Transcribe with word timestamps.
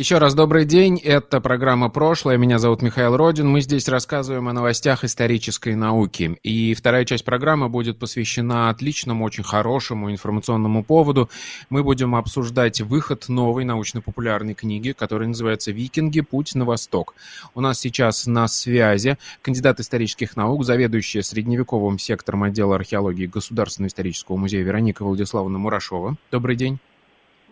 еще 0.00 0.16
раз 0.16 0.34
добрый 0.34 0.64
день. 0.64 0.98
Это 0.98 1.42
программа 1.42 1.90
«Прошлое». 1.90 2.38
Меня 2.38 2.58
зовут 2.58 2.80
Михаил 2.80 3.18
Родин. 3.18 3.46
Мы 3.46 3.60
здесь 3.60 3.86
рассказываем 3.86 4.48
о 4.48 4.54
новостях 4.54 5.04
исторической 5.04 5.74
науки. 5.74 6.38
И 6.42 6.72
вторая 6.72 7.04
часть 7.04 7.22
программы 7.22 7.68
будет 7.68 7.98
посвящена 7.98 8.70
отличному, 8.70 9.26
очень 9.26 9.44
хорошему 9.44 10.10
информационному 10.10 10.84
поводу. 10.84 11.28
Мы 11.68 11.84
будем 11.84 12.14
обсуждать 12.14 12.80
выход 12.80 13.28
новой 13.28 13.66
научно-популярной 13.66 14.54
книги, 14.54 14.92
которая 14.92 15.28
называется 15.28 15.70
«Викинги. 15.70 16.22
Путь 16.22 16.54
на 16.54 16.64
восток». 16.64 17.14
У 17.54 17.60
нас 17.60 17.78
сейчас 17.78 18.26
на 18.26 18.48
связи 18.48 19.18
кандидат 19.42 19.80
исторических 19.80 20.34
наук, 20.34 20.64
заведующая 20.64 21.20
средневековым 21.20 21.98
сектором 21.98 22.44
отдела 22.44 22.76
археологии 22.76 23.26
Государственного 23.26 23.88
исторического 23.88 24.38
музея 24.38 24.62
Вероника 24.62 25.04
Владиславовна 25.04 25.58
Мурашова. 25.58 26.16
Добрый 26.30 26.56
день. 26.56 26.78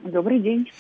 Добрый 0.03 0.41
день. 0.41 0.71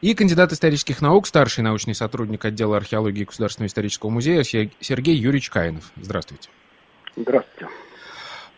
И 0.00 0.14
кандидат 0.14 0.52
исторических 0.52 1.00
наук, 1.00 1.26
старший 1.26 1.64
научный 1.64 1.94
сотрудник 1.94 2.44
отдела 2.44 2.76
археологии 2.76 3.24
Государственного 3.24 3.68
исторического 3.68 4.10
музея 4.10 4.42
Сергей 4.42 5.16
Юрьевич 5.16 5.50
Каинов. 5.50 5.90
Здравствуйте. 5.96 6.48
Здравствуйте. 7.16 7.68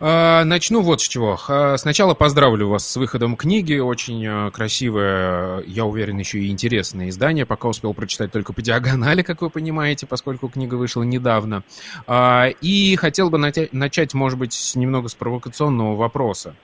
А, 0.00 0.44
начну 0.44 0.80
вот 0.80 1.00
с 1.00 1.08
чего. 1.08 1.38
А, 1.48 1.76
сначала 1.76 2.14
поздравлю 2.14 2.68
вас 2.68 2.88
с 2.88 2.96
выходом 2.96 3.36
книги. 3.36 3.78
Очень 3.78 4.24
а, 4.26 4.50
красивое, 4.50 5.62
я 5.66 5.84
уверен, 5.84 6.18
еще 6.18 6.38
и 6.38 6.50
интересное 6.50 7.08
издание. 7.08 7.46
Пока 7.46 7.68
успел 7.68 7.94
прочитать 7.94 8.30
только 8.30 8.52
по 8.52 8.62
диагонали, 8.62 9.22
как 9.22 9.42
вы 9.42 9.50
понимаете, 9.50 10.06
поскольку 10.06 10.48
книга 10.48 10.76
вышла 10.76 11.02
недавно. 11.02 11.64
И 12.60 12.96
хотел 12.96 13.30
бы 13.30 13.38
начать, 13.38 14.14
может 14.14 14.38
быть, 14.38 14.72
немного 14.76 15.08
с 15.08 15.14
провокационного 15.14 15.96
вопроса. 15.96 16.54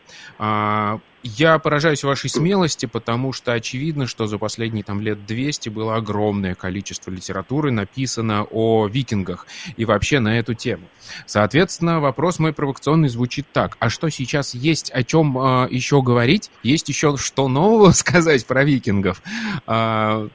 Я 1.26 1.58
поражаюсь 1.58 2.04
вашей 2.04 2.28
смелости, 2.28 2.84
потому 2.84 3.32
что 3.32 3.54
очевидно, 3.54 4.06
что 4.06 4.26
за 4.26 4.36
последние 4.36 4.84
там 4.84 5.00
лет 5.00 5.24
200 5.24 5.70
было 5.70 5.96
огромное 5.96 6.54
количество 6.54 7.10
литературы 7.10 7.70
написано 7.70 8.46
о 8.50 8.86
викингах 8.88 9.46
и 9.78 9.86
вообще 9.86 10.20
на 10.20 10.38
эту 10.38 10.52
тему. 10.52 10.82
Соответственно, 11.24 11.98
вопрос 11.98 12.38
мой 12.38 12.52
провокационный 12.52 13.08
звучит 13.08 13.46
так. 13.54 13.78
А 13.80 13.88
что 13.88 14.10
сейчас 14.10 14.52
есть 14.52 14.90
о 14.90 15.02
чем 15.02 15.38
э, 15.38 15.68
еще 15.70 16.02
говорить? 16.02 16.50
Есть 16.62 16.90
еще 16.90 17.16
что 17.16 17.48
нового 17.48 17.90
сказать 17.92 18.46
про 18.46 18.62
викингов? 18.62 19.22
А, 19.66 20.28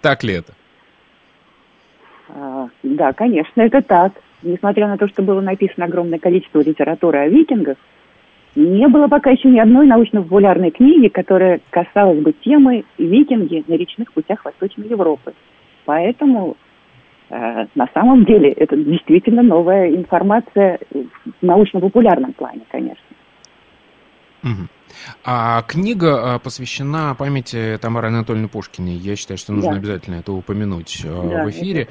так 0.00 0.24
ли 0.24 0.36
это? 0.36 0.54
А, 2.30 2.70
да, 2.82 3.12
конечно, 3.12 3.60
это 3.60 3.82
так. 3.82 4.14
Несмотря 4.42 4.88
на 4.88 4.96
то, 4.96 5.06
что 5.06 5.22
было 5.22 5.42
написано 5.42 5.84
огромное 5.84 6.18
количество 6.18 6.60
литературы 6.60 7.18
о 7.18 7.28
викингах, 7.28 7.76
не 8.54 8.86
было 8.88 9.08
пока 9.08 9.30
еще 9.30 9.48
ни 9.48 9.58
одной 9.58 9.86
научно-популярной 9.86 10.70
книги, 10.70 11.08
которая 11.08 11.60
касалась 11.70 12.20
бы 12.20 12.32
темы 12.32 12.84
викинги 12.98 13.64
на 13.66 13.74
речных 13.74 14.12
путях 14.12 14.44
Восточной 14.44 14.88
Европы. 14.88 15.34
Поэтому 15.84 16.56
э, 17.30 17.66
на 17.74 17.88
самом 17.92 18.24
деле 18.24 18.50
это 18.52 18.76
действительно 18.76 19.42
новая 19.42 19.90
информация 19.90 20.78
в 20.92 21.42
научно-популярном 21.42 22.32
плане, 22.32 22.62
конечно. 22.70 23.04
А 25.24 25.62
книга 25.62 26.36
э, 26.36 26.38
посвящена 26.38 27.14
памяти 27.14 27.78
Тамары 27.80 28.08
Анатольевны 28.08 28.48
Пушкиной. 28.48 28.94
Я 28.94 29.16
считаю, 29.16 29.38
что 29.38 29.52
нужно 29.52 29.72
да. 29.72 29.76
обязательно 29.78 30.16
это 30.16 30.32
упомянуть 30.32 31.02
э, 31.04 31.08
да, 31.08 31.44
в 31.44 31.50
эфире. 31.50 31.88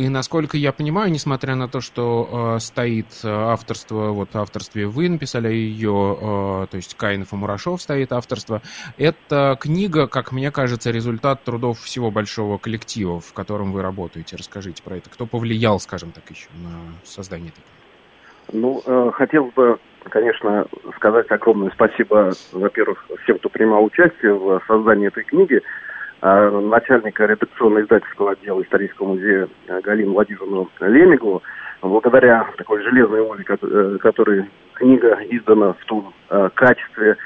И 0.00 0.08
насколько 0.08 0.56
я 0.56 0.72
понимаю, 0.72 1.12
несмотря 1.12 1.56
на 1.56 1.68
то, 1.68 1.82
что 1.82 2.54
э, 2.56 2.58
стоит 2.60 3.08
э, 3.22 3.28
авторство, 3.28 4.12
вот 4.12 4.34
авторстве 4.34 4.86
вы 4.86 5.10
написали 5.10 5.52
ее, 5.52 6.16
э, 6.18 6.66
то 6.70 6.76
есть 6.76 6.96
Каинов 6.96 7.34
и 7.34 7.36
Мурашов 7.36 7.82
стоит 7.82 8.10
авторство, 8.14 8.62
эта 8.96 9.58
книга, 9.60 10.06
как 10.06 10.32
мне 10.32 10.50
кажется, 10.50 10.90
результат 10.90 11.44
трудов 11.44 11.80
всего 11.80 12.10
большого 12.10 12.56
коллектива, 12.56 13.20
в 13.20 13.34
котором 13.34 13.72
вы 13.72 13.82
работаете. 13.82 14.36
Расскажите 14.36 14.82
про 14.82 14.96
это. 14.96 15.10
Кто 15.10 15.26
повлиял, 15.26 15.78
скажем 15.78 16.12
так, 16.12 16.24
еще 16.30 16.48
на 16.54 16.94
создание 17.04 17.50
этой 17.50 17.60
книги? 17.60 18.58
Ну, 18.58 18.82
э, 18.86 19.10
хотел 19.12 19.52
бы, 19.54 19.78
конечно, 20.08 20.64
сказать 20.96 21.30
огромное 21.30 21.72
спасибо, 21.74 22.30
во-первых, 22.52 23.04
всем, 23.24 23.36
кто 23.36 23.50
принимал 23.50 23.84
участие 23.84 24.32
в 24.32 24.62
создании 24.66 25.08
этой 25.08 25.24
книги. 25.24 25.60
Начальника 26.22 27.24
редакционно-издательского 27.24 28.32
отдела 28.32 28.62
исторического 28.62 29.08
музея 29.08 29.48
э, 29.68 29.80
Галину 29.80 30.12
Владимировну 30.12 30.68
Лемигову. 30.80 31.42
Благодаря 31.82 32.46
такой 32.58 32.82
железной 32.82 33.22
воле, 33.22 33.44
э, 33.48 33.96
которой 34.00 34.44
книга 34.74 35.18
издана 35.30 35.72
в 35.72 35.84
том 35.86 36.12
э, 36.28 36.50
качестве 36.54 37.16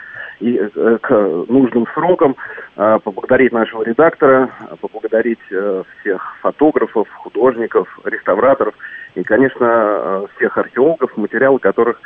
и 0.41 0.59
к 1.01 1.11
нужным 1.49 1.87
срокам, 1.95 2.35
поблагодарить 2.75 3.53
нашего 3.53 3.85
редактора, 3.85 4.51
поблагодарить 4.81 5.39
всех 5.47 6.37
фотографов, 6.41 7.09
художников, 7.09 7.89
реставраторов 8.05 8.75
и, 9.15 9.23
конечно, 9.23 10.27
всех 10.35 10.59
археологов, 10.59 11.17
материалы 11.17 11.61
которых 11.61 12.01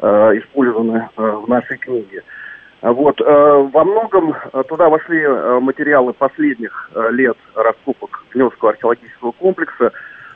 использованы 0.00 1.10
в 1.16 1.46
нашей 1.48 1.76
книге. 1.76 2.22
Вот. 2.92 3.20
Э, 3.20 3.68
во 3.72 3.84
многом 3.84 4.32
э, 4.32 4.62
туда 4.68 4.88
вошли 4.88 5.20
э, 5.20 5.58
материалы 5.60 6.12
последних 6.12 6.88
лет 7.10 7.36
раскопок 7.56 8.24
Гневского 8.32 8.70
археологического 8.70 9.32
комплекса, 9.32 9.92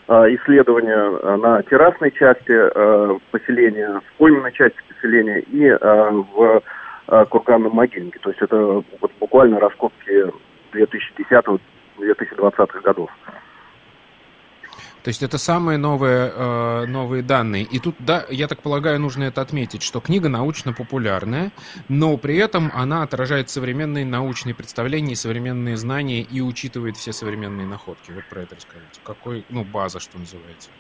исследования 0.09 1.37
на 1.37 1.63
террасной 1.63 2.11
части 2.11 2.53
поселения, 3.31 4.01
в 4.01 4.19
пойменной 4.19 4.51
части 4.51 4.77
поселения 4.89 5.39
и 5.39 5.71
в 5.71 6.63
курганном 7.29 7.77
могильнике. 7.77 8.19
То 8.19 8.31
есть 8.31 8.43
это 8.43 8.83
вот 9.01 9.13
буквально 9.21 9.61
раскопки 9.61 10.25
2010-2020 10.73 12.81
годов. 12.83 13.09
То 15.03 15.09
есть 15.09 15.23
это 15.23 15.39
самые 15.39 15.79
новые, 15.79 16.31
э, 16.35 16.87
новые 16.87 17.23
данные. 17.23 17.63
И 17.63 17.79
тут, 17.79 17.95
да, 17.99 18.25
я 18.31 18.49
так 18.49 18.61
полагаю, 18.61 19.01
нужно 19.01 19.25
это 19.25 19.41
отметить, 19.41 19.83
что 19.83 20.01
книга 20.01 20.29
научно-популярная, 20.29 21.53
но 21.89 22.17
при 22.19 22.37
этом 22.37 22.71
она 22.75 23.03
отражает 23.03 23.49
современные 23.49 24.05
научные 24.05 24.55
представления, 24.55 25.17
современные 25.17 25.77
знания 25.77 26.21
и 26.21 26.43
учитывает 26.43 26.97
все 26.97 27.13
современные 27.13 27.67
находки. 27.67 28.13
Вот 28.13 28.25
про 28.29 28.43
это 28.43 28.57
расскажите. 28.57 29.01
Какой, 29.03 29.45
ну, 29.49 29.65
база, 29.65 30.01
что 30.01 30.19
называется? 30.19 30.71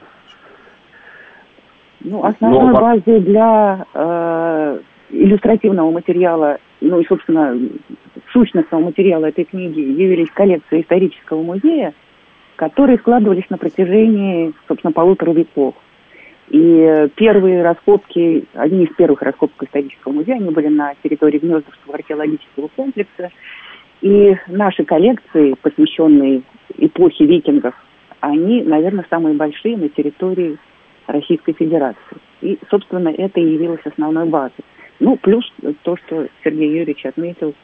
Ну, 2.00 2.24
основной 2.24 2.66
ну, 2.66 2.72
базой 2.74 3.20
для 3.20 3.86
э, 3.94 4.80
иллюстративного 5.10 5.90
материала, 5.90 6.58
ну 6.82 7.00
и, 7.00 7.06
собственно, 7.06 7.58
сущностного 8.32 8.82
материала 8.82 9.26
этой 9.26 9.44
книги 9.44 9.80
явились 9.80 10.30
коллекции 10.30 10.82
исторического 10.82 11.42
музея– 11.42 11.94
которые 12.60 12.98
складывались 12.98 13.48
на 13.48 13.56
протяжении, 13.56 14.52
собственно, 14.68 14.92
полутора 14.92 15.32
веков. 15.32 15.74
И 16.50 17.08
первые 17.14 17.62
раскопки, 17.62 18.44
одни 18.52 18.84
из 18.84 18.94
первых 18.96 19.22
раскопок 19.22 19.62
исторического 19.62 20.12
музея, 20.12 20.36
они 20.36 20.50
были 20.50 20.68
на 20.68 20.92
территории 21.02 21.38
Гнездовского 21.38 21.94
археологического 21.94 22.68
комплекса. 22.76 23.30
И 24.02 24.36
наши 24.48 24.84
коллекции, 24.84 25.54
посвященные 25.62 26.42
эпохе 26.76 27.24
викингов, 27.24 27.74
они, 28.20 28.62
наверное, 28.62 29.06
самые 29.08 29.36
большие 29.36 29.78
на 29.78 29.88
территории 29.88 30.58
Российской 31.06 31.54
Федерации. 31.54 32.18
И, 32.42 32.58
собственно, 32.68 33.08
это 33.08 33.40
и 33.40 33.54
явилось 33.54 33.86
основной 33.86 34.26
базой. 34.26 34.64
Ну, 34.98 35.16
плюс 35.16 35.50
то, 35.82 35.96
что 35.96 36.26
Сергей 36.44 36.68
Юрьевич 36.68 37.06
отметил, 37.06 37.54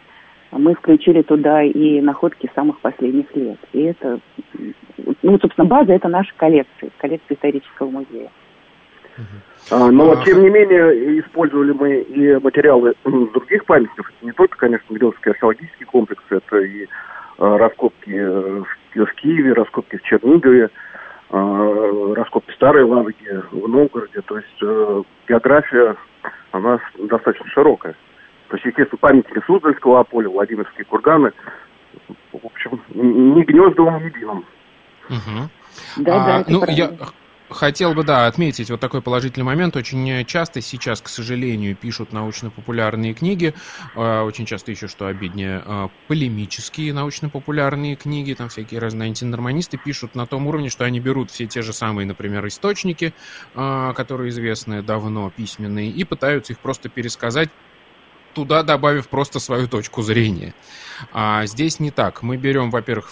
мы 0.52 0.74
включили 0.74 1.22
туда 1.22 1.62
и 1.62 2.00
находки 2.00 2.50
самых 2.54 2.78
последних 2.80 3.34
лет. 3.34 3.58
И 3.72 3.82
это 3.82 4.20
ну, 5.22 5.38
собственно, 5.38 5.66
база 5.66 5.92
это 5.92 6.08
наши 6.08 6.32
коллекции, 6.36 6.90
коллекции 6.98 7.34
исторического 7.34 7.90
музея. 7.90 8.30
А, 9.70 9.90
но, 9.90 10.12
а... 10.12 10.24
тем 10.24 10.42
не 10.42 10.50
менее, 10.50 11.20
использовали 11.20 11.72
мы 11.72 12.00
и 12.00 12.36
материалы 12.38 12.94
других 13.04 13.64
памятников. 13.64 14.12
не 14.22 14.32
только, 14.32 14.56
конечно, 14.56 14.94
Гриловский 14.94 15.32
археологический 15.32 15.86
комплекс, 15.86 16.22
это 16.30 16.58
и 16.58 16.86
а, 17.38 17.58
раскопки 17.58 18.12
э, 18.14 18.62
в, 18.94 19.14
Киеве, 19.14 19.52
раскопки 19.52 19.96
в 19.96 20.02
Чернигове, 20.02 20.70
раскопки 21.28 22.52
Старой 22.52 22.84
Ладоги, 22.84 23.42
в 23.50 23.68
Новгороде. 23.68 24.20
То 24.26 24.36
есть 24.36 25.02
география, 25.28 25.96
она 26.52 26.78
достаточно 26.98 27.46
широкая. 27.48 27.96
То 28.48 28.56
есть, 28.56 28.66
естественно, 28.66 28.98
памятники 28.98 29.44
Суздальского 29.46 30.04
поля, 30.04 30.28
Владимирские 30.28 30.84
курганы, 30.84 31.32
в 32.32 32.44
общем, 32.44 32.80
не 32.94 33.42
гнездовым 33.44 34.06
единым. 34.06 34.44
Угу. 35.08 35.50
Да, 35.98 36.24
а, 36.24 36.26
да, 36.26 36.44
ну, 36.48 36.64
я 36.68 36.90
Хотел 37.48 37.94
бы, 37.94 38.02
да, 38.02 38.26
отметить 38.26 38.70
вот 38.70 38.80
такой 38.80 39.02
положительный 39.02 39.44
момент. 39.44 39.76
Очень 39.76 40.24
часто 40.24 40.60
сейчас, 40.60 41.00
к 41.00 41.08
сожалению, 41.08 41.76
пишут 41.76 42.12
научно-популярные 42.12 43.14
книги. 43.14 43.54
А, 43.94 44.24
очень 44.24 44.46
часто 44.46 44.72
еще, 44.72 44.88
что 44.88 45.06
обиднее, 45.06 45.62
а, 45.64 45.88
полемические 46.08 46.92
научно-популярные 46.92 47.94
книги. 47.94 48.34
Там 48.34 48.48
всякие 48.48 48.80
разные 48.80 49.08
антинорманисты 49.08 49.78
пишут 49.78 50.16
на 50.16 50.26
том 50.26 50.48
уровне, 50.48 50.70
что 50.70 50.84
они 50.84 50.98
берут 50.98 51.30
все 51.30 51.46
те 51.46 51.62
же 51.62 51.72
самые, 51.72 52.06
например, 52.06 52.44
источники, 52.48 53.14
а, 53.54 53.92
которые 53.92 54.30
известны 54.30 54.82
давно, 54.82 55.30
письменные, 55.30 55.90
и 55.90 56.02
пытаются 56.02 56.52
их 56.52 56.58
просто 56.58 56.88
пересказать 56.88 57.50
туда 58.36 58.62
добавив 58.62 59.08
просто 59.08 59.40
свою 59.40 59.66
точку 59.66 60.02
зрения. 60.02 60.52
А 61.12 61.46
здесь 61.46 61.80
не 61.80 61.90
так. 61.90 62.22
Мы 62.22 62.36
берем, 62.36 62.70
во-первых, 62.70 63.08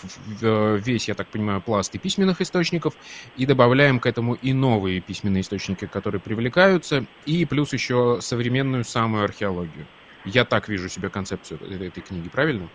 весь, 0.86 1.08
я 1.08 1.14
так 1.14 1.28
понимаю, 1.28 1.62
пласт 1.62 1.94
и 1.94 1.98
письменных 1.98 2.42
источников 2.42 2.92
и 3.38 3.46
добавляем 3.46 4.00
к 4.00 4.06
этому 4.06 4.34
и 4.34 4.52
новые 4.52 5.00
письменные 5.00 5.40
источники, 5.40 5.86
которые 5.86 6.20
привлекаются, 6.20 7.06
и 7.24 7.46
плюс 7.46 7.72
еще 7.72 8.18
современную 8.20 8.84
самую 8.84 9.24
археологию. 9.24 9.86
Я 10.26 10.44
так 10.44 10.68
вижу 10.68 10.90
себе 10.90 11.08
концепцию 11.08 11.58
этой, 11.60 11.88
этой 11.88 12.02
книги, 12.02 12.28
правильно? 12.28 12.68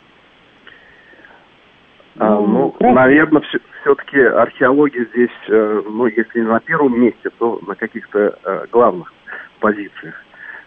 А, 2.18 2.30
ну, 2.36 2.76
ну 2.80 2.94
наверное, 2.94 3.42
все, 3.42 3.60
все-таки 3.82 4.20
археология 4.20 5.06
здесь, 5.14 5.38
э, 5.50 5.82
ну, 5.86 6.08
если 6.08 6.40
не 6.40 6.48
на 6.48 6.60
первом 6.60 7.00
месте, 7.00 7.30
то 7.38 7.60
на 7.68 7.76
каких-то 7.76 8.20
э, 8.44 8.66
главных 8.72 9.14
позициях. 9.60 10.16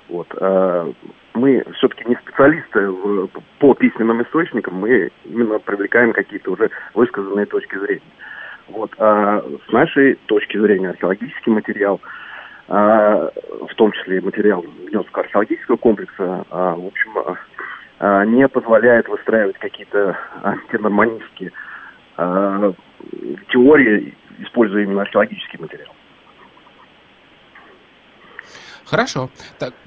Вот. 0.08 0.28
А, 1.32 1.38
мы 1.38 1.64
все-таки 1.74 2.04
не 2.08 2.16
специалисты 2.16 2.90
в, 2.90 3.28
по 3.58 3.74
письменным 3.74 4.22
источникам, 4.22 4.74
мы 4.74 5.10
именно 5.24 5.58
привлекаем 5.58 6.12
какие-то 6.12 6.52
уже 6.52 6.70
высказанные 6.94 7.46
точки 7.46 7.76
зрения. 7.78 8.02
Вот. 8.68 8.92
А 8.98 9.44
с 9.68 9.72
нашей 9.72 10.14
точки 10.26 10.58
зрения 10.58 10.90
археологический 10.90 11.52
материал, 11.52 12.00
а, 12.68 13.30
в 13.68 13.74
том 13.74 13.92
числе 13.92 14.18
и 14.18 14.24
материал 14.24 14.64
Гнездского 14.88 15.24
археологического 15.24 15.76
комплекса, 15.76 16.44
а, 16.50 16.74
в 16.74 16.86
общем, 16.86 17.12
а, 17.98 18.24
не 18.24 18.46
позволяет 18.48 19.08
выстраивать 19.08 19.58
какие-то 19.58 20.16
антинорманистские 20.42 21.52
а, 22.16 22.72
теории, 23.48 24.14
используя 24.38 24.84
именно 24.84 25.02
археологический 25.02 25.58
материал. 25.58 25.92
Хорошо. 28.92 29.30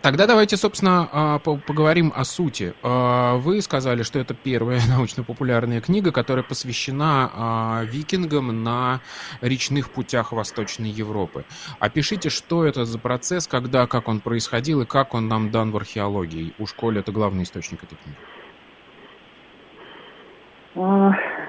Тогда 0.02 0.25
давайте, 0.25 0.57
собственно, 0.57 1.07
а, 1.12 1.38
поговорим 1.38 2.12
о 2.16 2.24
сути. 2.24 2.74
А, 2.81 3.36
вы 3.36 3.62
сказали, 3.62 4.02
что 4.02 4.18
это 4.18 4.34
первая 4.34 4.80
научно-популярная 4.90 5.80
книга, 5.80 6.12
которая 6.12 6.44
посвящена 6.44 7.30
а, 7.31 7.84
викингам 7.84 8.63
на 8.63 9.02
речных 9.42 9.92
путях 9.92 10.31
Восточной 10.31 10.90
Европы. 10.90 11.46
Опишите, 11.78 12.31
что 12.31 12.66
это 12.66 12.86
за 12.86 12.98
процесс, 12.98 13.46
когда, 13.46 13.86
как 13.86 14.07
он 14.07 14.22
происходил 14.22 14.81
и 14.81 14.88
как 14.88 15.13
он 15.13 15.28
нам 15.28 15.51
дан 15.51 15.69
в 15.69 15.78
археологии. 15.78 16.56
У 16.58 16.66
школе 16.66 17.01
это 17.01 17.12
главный 17.12 17.44
источник 17.44 17.84
этой 17.84 18.00
книги. 18.04 18.18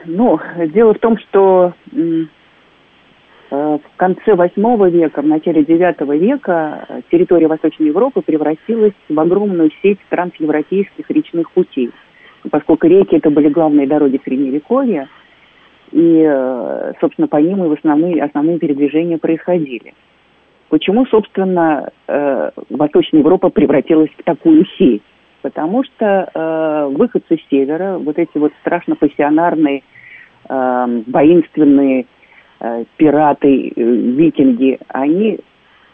Ну, 0.04 0.38
дело 0.74 0.92
в 0.92 0.98
том, 0.98 1.16
что 1.18 1.72
в 3.50 3.96
конце 3.96 4.34
восьмого 4.34 4.88
века, 4.88 5.22
в 5.22 5.26
начале 5.26 5.64
девятого 5.64 6.16
века 6.16 6.84
э, 6.88 7.00
территория 7.10 7.46
Восточной 7.46 7.86
Европы 7.86 8.20
превратилась 8.20 8.94
в 9.08 9.20
огромную 9.20 9.70
сеть 9.82 10.00
трансевропейских 10.08 11.08
речных 11.10 11.50
путей. 11.52 11.92
Поскольку 12.50 12.86
реки 12.88 13.16
это 13.16 13.30
были 13.30 13.48
главные 13.48 13.86
дороги 13.86 14.20
Средневековья, 14.24 15.08
и, 15.92 16.24
э, 16.26 16.92
собственно, 17.00 17.28
по 17.28 17.36
ним 17.36 17.64
и 17.64 17.68
в 17.68 17.72
основные, 17.72 18.22
основные 18.22 18.58
передвижения 18.58 19.18
происходили. 19.18 19.94
Почему, 20.68 21.06
собственно, 21.06 21.90
Восточная 22.70 23.20
Европа 23.20 23.50
превратилась 23.50 24.10
в 24.18 24.24
такую 24.24 24.66
сеть? 24.76 25.02
Потому 25.42 25.84
что 25.84 26.88
выходцы 26.90 27.36
с 27.36 27.48
севера, 27.48 27.98
вот 27.98 28.18
эти 28.18 28.36
вот 28.36 28.52
страшно 28.62 28.96
пассионарные, 28.96 29.84
воинственные 30.48 32.02
э, 32.02 32.04
пираты, 32.96 33.72
э, 33.74 33.82
викинги, 33.82 34.78
они 34.88 35.40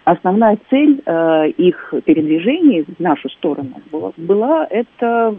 основная 0.05 0.59
цель 0.71 1.01
э, 1.05 1.49
их 1.57 1.95
передвижений 2.05 2.85
в 2.85 3.01
нашу 3.01 3.29
сторону 3.31 3.81
была, 3.91 4.13
была 4.17 4.67
это 4.69 5.35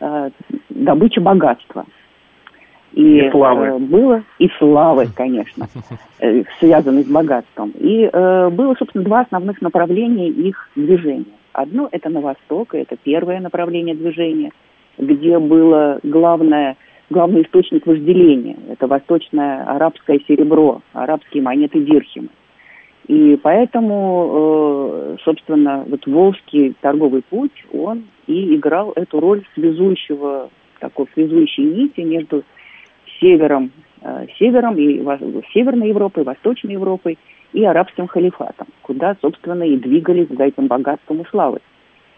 э, 0.00 0.30
добыча 0.70 1.20
богатства. 1.20 1.84
И, 2.92 3.18
и 3.18 3.30
славы. 3.30 3.66
Э, 3.66 3.78
было 3.78 4.22
и 4.38 4.48
славы, 4.58 5.08
конечно, 5.14 5.66
э, 6.20 6.44
связанной 6.60 7.02
с 7.02 7.08
богатством. 7.08 7.72
И 7.78 8.08
э, 8.12 8.48
было, 8.50 8.74
собственно, 8.78 9.04
два 9.04 9.20
основных 9.20 9.60
направления 9.60 10.28
их 10.28 10.68
движения. 10.76 11.24
Одно 11.52 11.88
это 11.90 12.08
на 12.08 12.20
восток, 12.20 12.74
это 12.74 12.96
первое 12.96 13.40
направление 13.40 13.94
движения, 13.94 14.50
где 14.98 15.38
было 15.38 15.98
главное 16.02 16.76
главный 17.14 17.42
источник 17.42 17.86
вожделения. 17.86 18.56
Это 18.68 18.88
восточное 18.88 19.62
арабское 19.64 20.18
серебро, 20.26 20.82
арабские 20.92 21.42
монеты 21.44 21.80
дирхимы. 21.80 22.28
И 23.06 23.38
поэтому, 23.40 24.90
э, 24.92 25.16
собственно, 25.24 25.84
вот 25.88 26.06
Волжский 26.06 26.74
торговый 26.80 27.22
путь, 27.22 27.64
он 27.72 28.04
и 28.26 28.56
играл 28.56 28.92
эту 28.96 29.20
роль 29.20 29.44
связующего, 29.54 30.50
такой 30.80 31.06
связующей 31.14 31.64
нити 31.64 32.00
между 32.00 32.42
севером, 33.20 33.70
э, 34.02 34.26
севером 34.38 34.76
и 34.76 35.04
Северной 35.52 35.88
Европой, 35.88 36.24
Восточной 36.24 36.72
Европой 36.72 37.16
и 37.52 37.64
арабским 37.64 38.08
халифатом, 38.08 38.66
куда, 38.82 39.16
собственно, 39.20 39.62
и 39.62 39.76
двигались 39.76 40.28
за 40.28 40.44
этим 40.44 40.66
богатством 40.66 41.20
и 41.20 41.28
славой. 41.30 41.60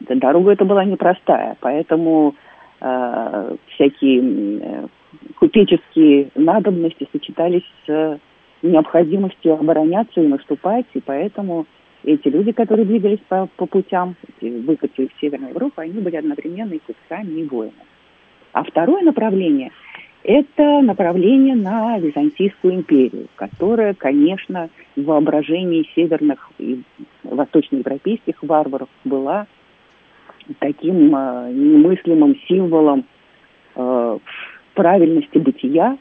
Дорога 0.01 0.53
эта 0.53 0.65
была 0.65 0.85
непростая, 0.85 1.57
поэтому 1.61 2.35
э, 2.81 3.57
всякие 3.75 4.61
э, 4.61 4.87
купеческие 5.37 6.29
надобности 6.35 7.09
сочетались 7.13 7.65
с 7.87 8.19
необходимостью 8.63 9.55
обороняться 9.55 10.21
и 10.21 10.27
наступать, 10.27 10.87
и 10.95 11.01
поэтому 11.01 11.67
эти 12.05 12.29
люди, 12.29 12.53
которые 12.53 12.87
двигались 12.87 13.21
по, 13.29 13.49
по 13.57 13.67
путям, 13.67 14.17
эти 14.41 14.51
выходцы 14.51 15.05
из 15.05 15.09
Северной 15.21 15.51
Европы, 15.51 15.83
они 15.83 16.01
были 16.01 16.17
одновременно 16.17 16.75
и 16.75 16.79
купцами, 16.79 17.41
и 17.41 17.49
воинами. 17.49 17.75
А 18.53 18.63
второе 18.65 19.03
направление– 19.03 19.71
это 20.23 20.81
направление 20.81 21.55
на 21.55 21.99
Византийскую 21.99 22.75
империю, 22.75 23.29
которая, 23.37 23.95
конечно, 23.95 24.71
в 24.97 25.05
воображении 25.05 25.89
северных 25.95 26.51
и 26.59 26.83
восточноевропейских 27.23 28.43
варваров 28.43 28.89
была 29.05 29.47
таким 30.59 31.15
э, 31.15 31.51
немыслимым 31.53 32.37
символом 32.49 33.05
э, 33.75 34.19
правильности 34.75 35.39
бытия, 35.39 35.97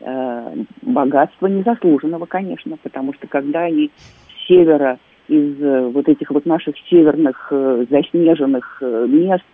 э, 0.00 0.54
богатства 0.82 1.46
незаслуженного, 1.46 2.26
конечно, 2.26 2.76
потому 2.82 3.14
что 3.14 3.26
когда 3.26 3.60
они 3.62 3.90
с 4.28 4.48
севера, 4.48 4.98
из 5.28 5.56
вот 5.94 6.08
этих 6.08 6.30
вот 6.30 6.46
наших 6.46 6.74
северных 6.90 7.46
заснеженных 7.88 8.82
мест 8.82 9.44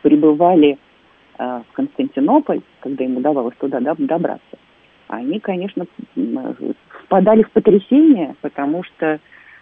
прибывали 0.00 0.78
в 1.36 1.64
Константинополь, 1.74 2.62
когда 2.80 3.04
им 3.04 3.18
удавалось 3.18 3.54
туда 3.60 3.78
добраться, 3.78 4.58
они, 5.06 5.38
конечно, 5.38 5.84
впадали 7.04 7.42
в 7.42 7.50
потрясение, 7.50 8.34
потому 8.40 8.82
что 8.84 9.20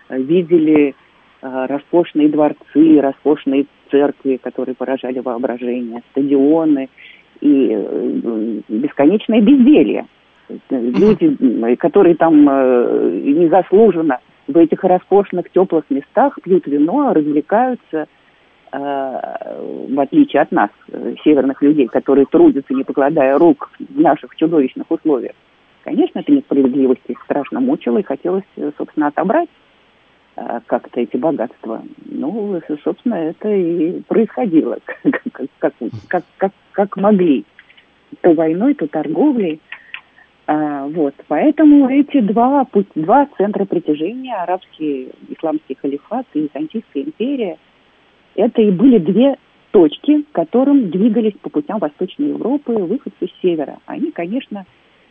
видели 0.09 0.95
роскошные 1.43 2.29
дворцы, 2.29 3.01
роскошные 3.01 3.67
церкви, 3.91 4.39
которые 4.43 4.75
поражали 4.75 5.19
воображение, 5.21 6.03
стадионы 6.11 6.89
и 7.41 7.71
э, 7.73 8.61
бесконечное 8.69 9.41
безделье. 9.41 10.07
Люди, 10.71 11.77
которые 11.77 12.15
там 12.15 12.49
э, 12.49 13.21
незаслуженно 13.25 14.19
в 14.47 14.57
этих 14.57 14.85
роскошных 14.85 15.51
теплых 15.51 15.85
местах 15.91 16.39
пьют 16.43 16.67
вино, 16.67 17.13
развлекаются, 17.13 18.07
э, 18.73 18.77
в 19.89 20.01
отличие 20.01 20.43
от 20.43 20.53
нас, 20.53 20.71
северных 21.25 21.63
людей, 21.63 21.87
которые 21.87 22.27
трудятся, 22.27 22.75
не 22.75 22.85
покладая 22.85 23.39
рук 23.39 23.71
в 23.79 24.01
наших 24.01 24.37
чудовищных 24.37 24.91
условиях. 24.91 25.35
Конечно, 25.83 26.21
эта 26.21 26.33
несправедливость 26.33 27.03
их 27.07 27.21
страшно 27.25 27.61
мучила 27.61 27.99
и 27.99 28.03
хотелось, 28.03 28.45
собственно, 28.77 29.09
отобрать 29.09 29.49
как-то 30.67 31.01
эти 31.01 31.17
богатства. 31.17 31.83
Ну, 32.05 32.61
собственно, 32.85 33.15
это 33.15 33.49
и 33.49 34.03
происходило, 34.03 34.79
как, 34.85 35.23
как, 35.59 35.73
как, 36.09 36.25
как, 36.37 36.53
как 36.73 36.97
могли. 36.97 37.45
То 38.21 38.35
войной, 38.35 38.75
то 38.75 38.87
торговлей. 38.87 39.61
А, 40.47 40.87
вот. 40.87 41.15
Поэтому 41.29 41.89
эти 41.89 42.21
два, 42.21 42.67
два 42.95 43.29
центра 43.37 43.65
притяжения, 43.65 44.35
арабский 44.37 45.11
исламский 45.29 45.77
халифат 45.81 46.27
и 46.35 46.43
Византийская 46.43 47.03
империя, 47.03 47.59
это 48.37 48.63
и 48.63 48.71
были 48.71 48.99
две 48.99 49.37
точки, 49.73 50.23
к 50.23 50.33
которым 50.33 50.91
двигались 50.91 51.35
по 51.43 51.51
путям 51.51 51.79
Восточной 51.79 52.29
Европы 52.29 52.73
выходцы 52.73 53.27
с 53.27 53.43
севера. 53.43 53.79
Они, 53.87 54.13
конечно, 54.13 54.65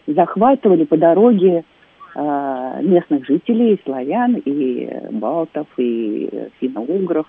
захватывали 0.08 0.86
по 0.86 0.98
дороге 0.98 1.58
э, 1.58 1.64
местных 2.16 3.26
жителей, 3.26 3.74
и 3.74 3.82
славян, 3.84 4.36
и 4.36 4.90
балтов, 5.12 5.68
и 5.78 6.50
финно-угров. 6.60 7.28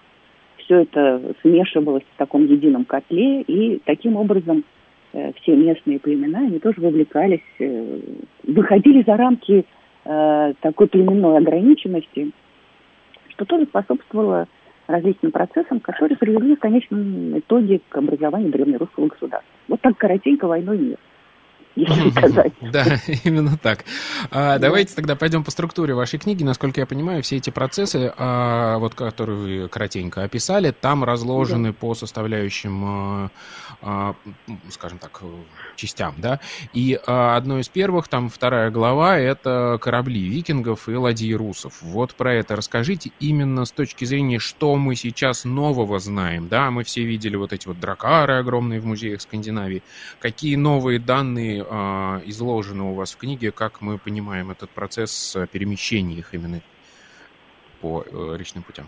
Все 0.58 0.82
это 0.82 1.34
смешивалось 1.42 2.04
в 2.14 2.18
таком 2.18 2.46
едином 2.46 2.84
котле, 2.84 3.42
и 3.42 3.80
таким 3.84 4.16
образом 4.16 4.64
э, 5.12 5.32
все 5.40 5.54
местные 5.54 5.98
племена, 6.00 6.40
они 6.40 6.58
тоже 6.58 6.80
вовлекались, 6.80 7.40
э, 7.58 8.00
выходили 8.44 9.04
за 9.06 9.16
рамки 9.16 9.64
э, 10.04 10.52
такой 10.60 10.88
племенной 10.88 11.38
ограниченности, 11.38 12.32
что 13.28 13.44
тоже 13.44 13.66
способствовало 13.66 14.48
различным 14.86 15.32
процессам, 15.32 15.80
которые 15.80 16.16
привели 16.16 16.56
в 16.56 16.60
конечном 16.60 17.38
итоге 17.38 17.80
к 17.88 17.96
образованию 17.96 18.50
древнерусского 18.50 19.08
государства. 19.08 19.50
Вот 19.68 19.80
так 19.80 19.96
коротенько 19.96 20.46
войной 20.46 20.78
мир 20.78 20.98
если. 21.76 22.52
Да, 22.72 22.84
именно 23.24 23.56
так. 23.56 23.84
А, 24.30 24.58
давайте 24.58 24.94
тогда 24.94 25.14
пойдем 25.14 25.44
по 25.44 25.50
структуре 25.50 25.94
вашей 25.94 26.18
книги. 26.18 26.42
Насколько 26.42 26.80
я 26.80 26.86
понимаю, 26.86 27.22
все 27.22 27.36
эти 27.36 27.50
процессы, 27.50 28.12
а, 28.16 28.78
вот, 28.78 28.94
которые 28.94 29.38
вы 29.62 29.68
кратенько 29.68 30.22
описали, 30.22 30.72
там 30.72 31.04
разложены 31.04 31.72
по 31.72 31.94
составляющим, 31.94 33.30
а, 33.82 34.14
скажем 34.70 34.98
так, 34.98 35.22
частям, 35.76 36.14
да? 36.18 36.40
И 36.72 36.98
одно 37.06 37.60
из 37.60 37.68
первых, 37.68 38.08
там 38.08 38.30
вторая 38.30 38.70
глава, 38.70 39.18
это 39.18 39.78
корабли 39.80 40.28
викингов 40.28 40.88
и 40.88 40.94
ладьи 40.94 41.34
русов. 41.34 41.74
Вот 41.82 42.14
про 42.14 42.34
это 42.34 42.56
расскажите 42.56 43.12
именно 43.20 43.64
с 43.64 43.72
точки 43.72 44.04
зрения, 44.04 44.38
что 44.38 44.76
мы 44.76 44.96
сейчас 44.96 45.44
нового 45.44 45.98
знаем, 45.98 46.48
да? 46.48 46.70
Мы 46.70 46.84
все 46.84 47.04
видели 47.04 47.36
вот 47.36 47.52
эти 47.52 47.68
вот 47.68 47.78
дракары 47.78 48.38
огромные 48.38 48.80
в 48.80 48.86
музеях 48.86 49.20
Скандинавии. 49.20 49.82
Какие 50.18 50.56
новые 50.56 50.98
данные 50.98 51.65
а, 51.68 52.20
изложены 52.24 52.84
у 52.84 52.94
вас 52.94 53.12
в 53.12 53.16
книге, 53.16 53.50
как 53.50 53.80
мы 53.80 53.98
понимаем 53.98 54.50
этот 54.50 54.70
процесс 54.70 55.36
перемещения 55.52 56.16
их 56.16 56.34
именно 56.34 56.60
по 57.80 58.04
э, 58.04 58.36
речным 58.38 58.62
путям? 58.62 58.86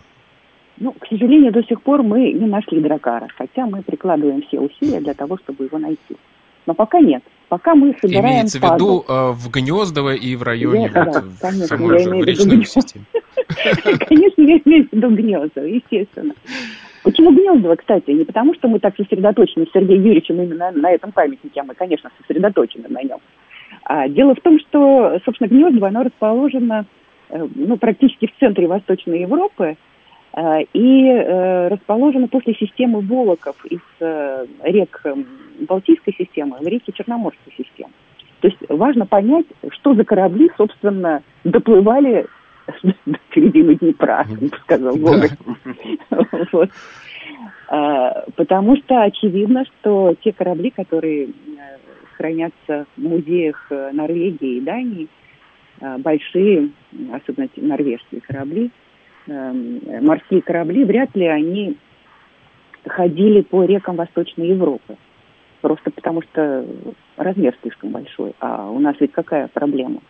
Ну, 0.77 0.93
к 0.93 1.07
сожалению, 1.07 1.51
до 1.51 1.61
сих 1.63 1.81
пор 1.81 2.03
мы 2.03 2.31
не 2.31 2.47
нашли 2.47 2.79
дракара, 2.79 3.27
хотя 3.37 3.65
мы 3.65 3.81
прикладываем 3.81 4.41
все 4.43 4.59
усилия 4.59 5.01
для 5.01 5.13
того, 5.13 5.37
чтобы 5.37 5.65
его 5.65 5.77
найти. 5.77 6.15
Но 6.65 6.73
пока 6.73 6.99
нет. 6.99 7.23
Пока 7.49 7.73
мы 7.73 7.95
собираем 7.99 8.25
Имеется 8.25 8.59
в 8.59 8.63
виду 8.63 9.03
э, 9.07 9.31
в 9.31 9.49
Гнездово 9.49 10.13
и 10.13 10.35
в 10.35 10.43
районе 10.43 10.91
я, 10.93 11.03
вот, 11.03 11.13
да, 11.13 11.23
конечно, 11.41 11.67
самой 11.67 11.97
я 11.97 12.03
же, 12.03 12.09
в 12.11 12.23
речной 12.23 12.65
системе. 12.65 13.05
Конечно, 14.07 14.41
я 14.43 14.57
имею 14.63 14.87
в 14.87 14.93
виду 14.93 15.09
Гнездово, 15.15 15.65
естественно. 15.65 16.35
Почему 17.03 17.31
Гнездово, 17.31 17.75
кстати? 17.75 18.11
Не 18.11 18.25
потому, 18.25 18.53
что 18.53 18.67
мы 18.67 18.79
так 18.79 18.95
сосредоточены 18.95 19.65
с 19.65 19.71
Сергеем 19.71 20.03
Юрьевичем 20.03 20.41
именно 20.41 20.71
на 20.71 20.91
этом 20.91 21.11
памятнике, 21.11 21.61
а 21.61 21.63
мы, 21.63 21.73
конечно, 21.73 22.11
сосредоточены 22.19 22.87
на 22.89 23.01
нем. 23.01 23.19
А 23.83 24.07
дело 24.07 24.35
в 24.35 24.41
том, 24.41 24.59
что, 24.59 25.19
собственно, 25.25 25.47
Гнездово, 25.47 25.87
оно 25.87 26.03
расположено 26.03 26.85
э, 27.29 27.47
ну, 27.55 27.77
практически 27.77 28.27
в 28.27 28.39
центре 28.39 28.67
Восточной 28.67 29.21
Европы 29.21 29.77
э, 30.33 30.61
и 30.73 31.05
э, 31.07 31.67
расположено 31.69 32.27
после 32.27 32.53
системы 32.55 33.01
Волоков 33.01 33.55
из 33.65 33.81
рек 34.63 35.03
Балтийской 35.67 36.13
системы 36.17 36.57
в 36.59 36.67
реки 36.67 36.91
Черноморской 36.93 37.53
системы. 37.57 37.91
То 38.41 38.47
есть 38.47 38.57
важно 38.69 39.05
понять, 39.05 39.45
что 39.71 39.93
за 39.93 40.03
корабли, 40.03 40.49
собственно, 40.57 41.21
доплывали 41.43 42.25
до 43.05 43.19
середины 43.33 43.75
Днепра, 43.75 44.25
сказал 44.63 44.95
Гоголь. 44.95 45.29
Вот. 46.51 46.69
А, 47.67 48.25
потому 48.35 48.77
что 48.77 49.01
очевидно, 49.01 49.65
что 49.65 50.15
те 50.21 50.33
корабли, 50.33 50.71
которые 50.71 51.25
э, 51.25 51.29
хранятся 52.17 52.85
в 52.97 53.01
музеях 53.01 53.67
э, 53.69 53.91
Норвегии 53.93 54.57
и 54.57 54.61
Дании, 54.61 55.07
э, 55.79 55.97
большие, 55.97 56.69
особенно 57.13 57.47
норвежские 57.55 58.21
корабли, 58.21 58.71
морские 59.27 60.41
корабли, 60.41 60.85
вряд 60.85 61.15
ли 61.15 61.27
они 61.27 61.77
ходили 62.87 63.41
по 63.41 63.63
рекам 63.63 63.95
Восточной 63.95 64.47
Европы. 64.47 64.97
Просто 65.61 65.91
потому 65.91 66.23
что 66.23 66.65
размер 67.15 67.55
слишком 67.61 67.91
большой. 67.91 68.33
А 68.39 68.71
у 68.71 68.79
нас 68.79 68.95
ведь 68.99 69.11
какая 69.11 69.47
проблема? 69.47 70.01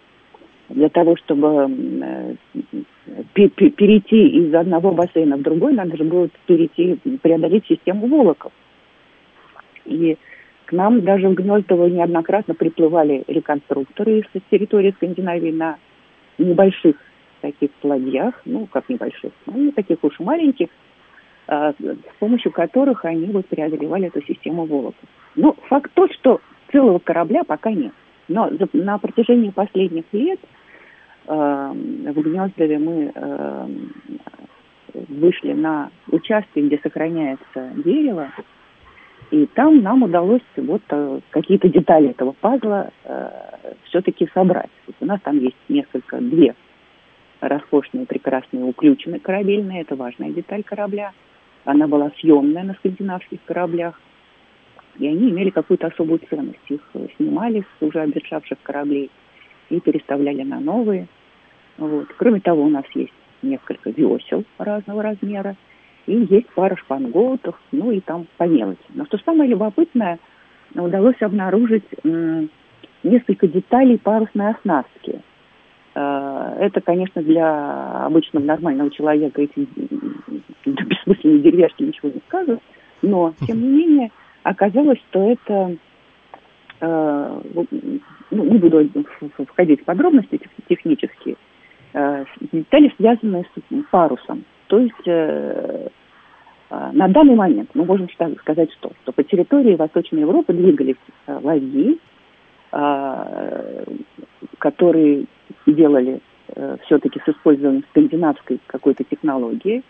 Для 0.69 0.89
того, 0.89 1.15
чтобы 1.17 1.67
э, 2.03 2.35
перейти 3.33 4.27
из 4.27 4.53
одного 4.53 4.91
бассейна 4.91 5.37
в 5.37 5.41
другой, 5.41 5.73
надо 5.73 5.97
же 5.97 6.03
было 6.03 6.29
перейти, 6.45 6.99
преодолеть 7.21 7.65
систему 7.67 8.07
волоков. 8.07 8.51
И 9.85 10.17
к 10.65 10.71
нам 10.71 11.01
даже 11.01 11.27
в 11.27 11.33
Гнездово 11.33 11.87
неоднократно 11.87 12.53
приплывали 12.53 13.23
реконструкторы 13.27 14.19
из 14.19 14.41
территории 14.51 14.91
Скандинавии 14.91 15.51
на 15.51 15.77
небольших 16.37 16.95
таких 17.41 17.71
ладьях, 17.81 18.39
ну, 18.45 18.67
как 18.67 18.87
небольших, 18.89 19.31
но 19.45 19.53
не 19.53 19.71
таких 19.71 20.03
уж 20.03 20.19
маленьких, 20.19 20.67
а, 21.47 21.71
с 21.71 22.19
помощью 22.19 22.51
которых 22.51 23.05
они 23.05 23.25
вот 23.27 23.47
преодолевали 23.47 24.07
эту 24.07 24.21
систему 24.21 24.65
волоков. 24.65 25.09
Но 25.35 25.53
факт 25.69 25.91
тот, 25.95 26.13
что 26.13 26.41
целого 26.71 26.99
корабля 26.99 27.43
пока 27.43 27.71
нет. 27.71 27.93
Но 28.27 28.51
на 28.73 28.99
протяжении 28.99 29.49
последних 29.49 30.05
лет 30.11 30.39
в 31.35 32.21
Гнездове 32.21 32.79
мы 32.79 33.11
эм, 33.13 33.93
вышли 35.09 35.53
на 35.53 35.91
участки, 36.11 36.59
где 36.59 36.79
сохраняется 36.79 37.71
дерево, 37.85 38.31
и 39.29 39.45
там 39.45 39.83
нам 39.83 40.01
удалось 40.01 40.41
вот 40.57 40.81
э, 40.89 41.19
какие-то 41.29 41.69
детали 41.69 42.09
этого 42.09 42.31
пазла 42.31 42.89
э, 43.03 43.29
все-таки 43.83 44.27
собрать. 44.33 44.71
у 44.99 45.05
нас 45.05 45.21
там 45.21 45.37
есть 45.37 45.55
несколько, 45.67 46.17
две 46.17 46.55
роскошные, 47.41 48.07
прекрасные 48.07 48.63
уключены 48.63 49.19
корабельные, 49.19 49.81
это 49.81 49.95
важная 49.95 50.31
деталь 50.31 50.63
корабля. 50.63 51.11
Она 51.63 51.87
была 51.87 52.11
съемная 52.19 52.63
на 52.63 52.73
скандинавских 52.73 53.39
кораблях, 53.45 54.01
и 54.97 55.07
они 55.07 55.29
имели 55.29 55.51
какую-то 55.51 55.87
особую 55.87 56.21
ценность. 56.27 56.57
Их 56.69 56.81
снимали 57.17 57.61
с 57.61 57.83
уже 57.83 58.01
обветшавших 58.01 58.57
кораблей 58.63 59.11
и 59.69 59.79
переставляли 59.79 60.41
на 60.41 60.59
новые– 60.59 61.07
вот. 61.79 62.07
Кроме 62.17 62.39
того, 62.41 62.63
у 62.63 62.69
нас 62.69 62.85
есть 62.93 63.13
несколько 63.41 63.89
весел 63.89 64.43
разного 64.57 65.01
размера, 65.01 65.55
и 66.05 66.25
есть 66.29 66.47
пара 66.55 66.75
шпангоутов, 66.75 67.55
ну 67.71 67.91
и 67.91 68.01
там 68.01 68.27
по 68.37 68.43
мелочи. 68.43 68.79
Но 68.89 69.05
что 69.05 69.17
самое 69.19 69.49
любопытное, 69.49 70.19
удалось 70.75 71.21
обнаружить 71.21 71.85
несколько 73.03 73.47
деталей 73.47 73.97
парусной 73.97 74.51
оснастки. 74.51 75.21
Э, 75.95 76.57
это, 76.59 76.81
конечно, 76.81 77.21
для 77.21 78.05
обычного 78.05 78.43
нормального 78.43 78.91
человека 78.91 79.41
эти 79.41 79.67
бессмысленные 80.65 81.39
деревяшки 81.39 81.83
ничего 81.83 82.09
не 82.09 82.21
скажут, 82.27 82.59
но, 83.01 83.33
тем 83.47 83.61
не 83.61 83.67
менее, 83.69 84.11
оказалось, 84.43 84.99
что 85.09 85.31
это 85.31 85.77
э, 86.81 87.41
ну, 88.31 88.43
не 88.43 88.57
буду 88.57 88.87
входить 89.47 89.81
в 89.81 89.85
подробности 89.85 90.39
технические, 90.67 91.37
детали, 91.93 92.93
связанные 92.97 93.45
с 93.45 93.83
парусом. 93.89 94.43
То 94.67 94.79
есть 94.79 95.07
э, 95.07 95.87
э, 96.69 96.89
на 96.93 97.07
данный 97.07 97.35
момент 97.35 97.71
мы 97.73 97.85
можем 97.85 98.07
сказать, 98.09 98.71
что, 98.73 98.91
что 99.01 99.11
по 99.11 99.23
территории 99.23 99.75
Восточной 99.75 100.21
Европы 100.21 100.53
двигались 100.53 100.97
ладьи, 101.27 101.99
которые 104.59 105.25
делали 105.65 106.19
все-таки 106.83 107.19
с 107.25 107.29
использованием 107.29 107.83
скандинавской 107.89 108.59
какой-то 108.67 109.03
технологии. 109.03 109.81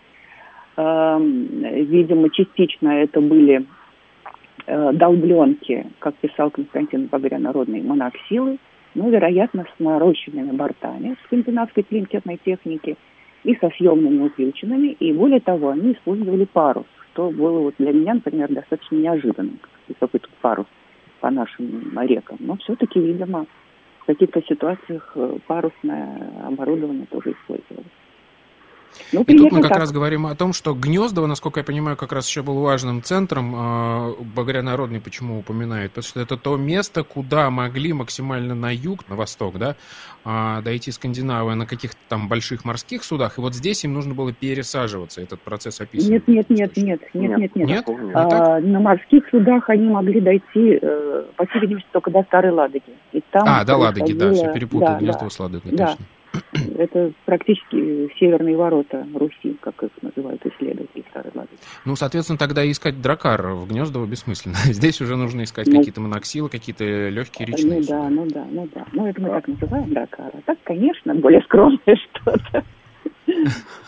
Видимо, 0.78 2.30
частично 2.30 2.88
это 2.88 3.20
были 3.20 3.66
долбленки, 4.66 5.88
как 5.98 6.14
писал 6.14 6.50
Константин 6.50 7.06
Багря, 7.08 7.38
народные 7.38 7.82
моноксилы, 7.82 8.56
ну, 8.94 9.10
вероятно, 9.10 9.64
с 9.64 9.80
нарощенными 9.80 10.52
бортами 10.52 11.16
скандинавской 11.26 11.82
клинкерной 11.82 12.38
техники 12.44 12.96
и 13.44 13.54
со 13.56 13.70
съемными 13.70 14.26
уключенными. 14.26 14.88
И 14.88 15.12
более 15.12 15.40
того, 15.40 15.70
они 15.70 15.92
использовали 15.92 16.44
парус, 16.44 16.86
что 17.12 17.30
было 17.30 17.60
вот 17.60 17.74
для 17.78 17.92
меня, 17.92 18.14
например, 18.14 18.52
достаточно 18.52 18.96
неожиданным, 18.96 19.58
какой 19.98 20.20
тут 20.20 20.32
парус 20.40 20.66
по 21.20 21.30
нашим 21.30 21.98
рекам. 22.02 22.38
Но 22.40 22.56
все-таки, 22.56 23.00
видимо, 23.00 23.46
в 24.00 24.06
каких-то 24.06 24.42
ситуациях 24.42 25.12
э, 25.14 25.36
парусное 25.46 26.30
оборудование 26.46 27.06
тоже 27.06 27.32
использовалось. 27.32 27.99
Ну, 29.12 29.22
и 29.22 29.36
тут 29.36 29.52
мы 29.52 29.60
как 29.60 29.70
так. 29.70 29.78
раз 29.78 29.92
говорим 29.92 30.26
о 30.26 30.34
том, 30.34 30.52
что 30.52 30.74
Гнездово, 30.74 31.26
насколько 31.26 31.60
я 31.60 31.64
понимаю, 31.64 31.96
как 31.96 32.12
раз 32.12 32.28
еще 32.28 32.42
был 32.42 32.60
важным 32.60 33.02
центром, 33.02 33.54
э, 33.54 34.14
Багря 34.36 34.62
Народный 34.62 35.00
почему 35.00 35.38
упоминает, 35.38 35.90
потому 35.92 36.04
что 36.04 36.20
это 36.20 36.36
то 36.36 36.56
место, 36.56 37.02
куда 37.02 37.50
могли 37.50 37.92
максимально 37.92 38.54
на 38.54 38.72
юг, 38.72 39.08
на 39.08 39.16
восток, 39.16 39.58
да, 39.58 39.76
э, 40.24 40.62
дойти 40.62 40.92
Скандинавы 40.92 41.54
на 41.54 41.66
каких-то 41.66 41.98
там 42.08 42.28
больших 42.28 42.64
морских 42.64 43.04
судах, 43.04 43.38
и 43.38 43.40
вот 43.40 43.54
здесь 43.54 43.84
им 43.84 43.94
нужно 43.94 44.14
было 44.14 44.32
пересаживаться, 44.32 45.20
этот 45.20 45.40
процесс 45.40 45.80
описан. 45.80 46.10
Нет, 46.10 46.28
нет, 46.28 46.50
нет, 46.50 46.76
нет, 46.76 47.00
нет, 47.14 47.38
нет, 47.38 47.56
нет. 47.56 47.68
нет? 47.68 47.84
А, 48.14 48.60
на 48.60 48.80
морских 48.80 49.24
судах 49.30 49.68
они 49.68 49.88
могли 49.88 50.20
дойти, 50.20 50.78
э, 50.80 51.24
по 51.36 51.46
всей 51.46 51.60
видимости, 51.60 51.88
только 51.92 52.10
до 52.10 52.22
Старой 52.22 52.52
Ладоги. 52.52 52.82
И 53.12 53.22
там 53.30 53.44
а, 53.46 53.64
до 53.64 53.76
Ладоги, 53.76 54.12
да, 54.12 54.32
все 54.32 54.52
перепутал, 54.52 54.88
да, 54.88 54.98
Гнездово 54.98 55.24
да, 55.24 55.30
с 55.30 55.40
Ладогой, 55.40 55.72
да. 55.72 55.86
точно. 55.88 56.04
Это 56.78 57.12
практически 57.24 58.12
северные 58.18 58.56
ворота 58.56 59.06
Руси, 59.14 59.56
как 59.60 59.82
их 59.82 59.90
называют 60.02 60.44
исследователи 60.44 61.04
Старой 61.10 61.32
Ладоги. 61.34 61.58
Ну, 61.84 61.96
соответственно, 61.96 62.38
тогда 62.38 62.68
искать 62.70 63.00
дракар 63.00 63.46
в 63.48 63.68
Гнездово 63.68 64.06
бессмысленно. 64.06 64.56
Здесь 64.64 65.00
уже 65.00 65.16
нужно 65.16 65.42
искать 65.42 65.66
ну, 65.66 65.78
какие-то 65.78 66.00
моноксилы, 66.00 66.48
какие-то 66.48 67.08
легкие 67.08 67.46
речные. 67.46 67.80
Ну 67.80 67.86
да, 67.86 68.08
ну 68.08 68.26
да, 68.26 68.46
ну 68.50 68.68
да. 68.74 68.86
Ну, 68.92 69.06
это 69.06 69.20
мы 69.20 69.28
так 69.28 69.48
называем 69.48 69.92
дракар. 69.92 70.30
А 70.34 70.40
так, 70.44 70.58
конечно, 70.64 71.14
более 71.14 71.42
скромное 71.42 71.96
что-то. 72.10 72.64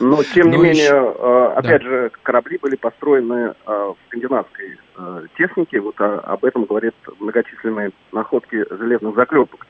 Но, 0.00 0.23
тем 0.23 0.50
не 0.50 0.57
менее, 0.57 0.91
э, 0.91 1.52
опять 1.57 1.83
же, 1.83 2.11
корабли 2.23 2.59
были 2.61 2.76
построены 2.76 3.55
э, 3.55 3.55
в 3.67 3.97
скандинавской 4.07 4.79
э, 4.97 5.26
технике. 5.37 5.81
Вот 5.81 6.00
об 6.00 6.45
этом 6.45 6.64
говорят 6.64 6.95
многочисленные 7.19 7.91
находки 8.12 8.64
железных 8.71 9.14
заклепок. 9.14 9.67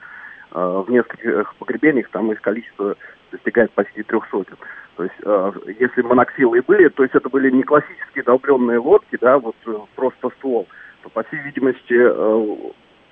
В 0.52 0.86
нескольких 0.88 1.54
погребениях 1.56 2.08
там 2.10 2.30
их 2.30 2.40
количество 2.42 2.94
достигает 3.30 3.72
почти 3.72 4.02
трех 4.02 4.28
сотен. 4.30 4.56
То 4.96 5.04
есть, 5.04 5.78
если 5.80 6.02
моноксилы 6.02 6.60
были, 6.60 6.88
то 6.88 7.02
есть 7.02 7.14
это 7.14 7.30
были 7.30 7.50
не 7.50 7.62
классические 7.62 8.24
долбленные 8.24 8.78
лодки, 8.78 9.16
да, 9.18 9.38
вот 9.38 9.56
просто 9.94 10.28
ствол, 10.36 10.68
то, 11.02 11.08
по 11.08 11.22
всей 11.22 11.40
видимости, 11.40 12.54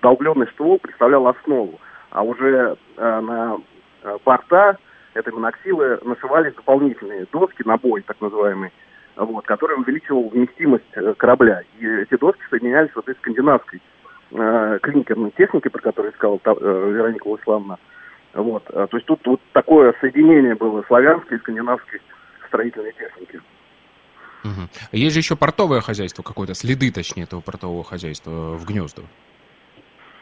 долбленный 0.02 0.48
ствол 0.48 0.78
представлял 0.78 1.26
основу. 1.26 1.80
А 2.10 2.22
уже 2.22 2.76
на 2.96 3.56
борта 4.26 4.76
этой 5.14 5.32
моноксилы 5.32 5.98
нашивались 6.04 6.54
дополнительные 6.54 7.26
доски 7.32 7.62
на 7.64 7.78
бой, 7.78 8.02
так 8.02 8.20
называемые, 8.20 8.72
вот, 9.16 9.46
который 9.46 9.78
увеличивал 9.78 10.28
вместимость 10.28 10.84
э, 10.92 11.14
корабля. 11.14 11.62
И 11.78 11.86
эти 11.86 12.16
доски 12.16 12.42
соединялись 12.48 12.90
вот 12.94 13.08
этой 13.08 13.18
скандинавской 13.18 13.80
э, 14.32 14.78
клинкерной 14.82 15.32
техникой, 15.36 15.70
про 15.70 15.80
которую 15.80 16.12
сказала 16.12 16.40
э, 16.44 16.90
Вероника 16.92 17.28
Владиславовна. 17.28 17.78
Вот. 18.34 18.64
А, 18.72 18.86
то 18.86 18.96
есть 18.96 19.06
тут 19.06 19.20
вот 19.26 19.40
такое 19.52 19.94
соединение 20.00 20.54
было 20.54 20.82
славянской 20.86 21.36
и 21.36 21.40
скандинавской 21.40 22.00
строительной 22.46 22.92
техники. 22.92 23.40
Угу. 24.44 24.68
Есть 24.92 25.14
же 25.14 25.20
еще 25.20 25.36
портовое 25.36 25.80
хозяйство 25.80 26.22
какое-то, 26.22 26.54
следы, 26.54 26.90
точнее, 26.90 27.24
этого 27.24 27.40
портового 27.40 27.84
хозяйства 27.84 28.56
в 28.56 28.64
Гнездово. 28.64 29.08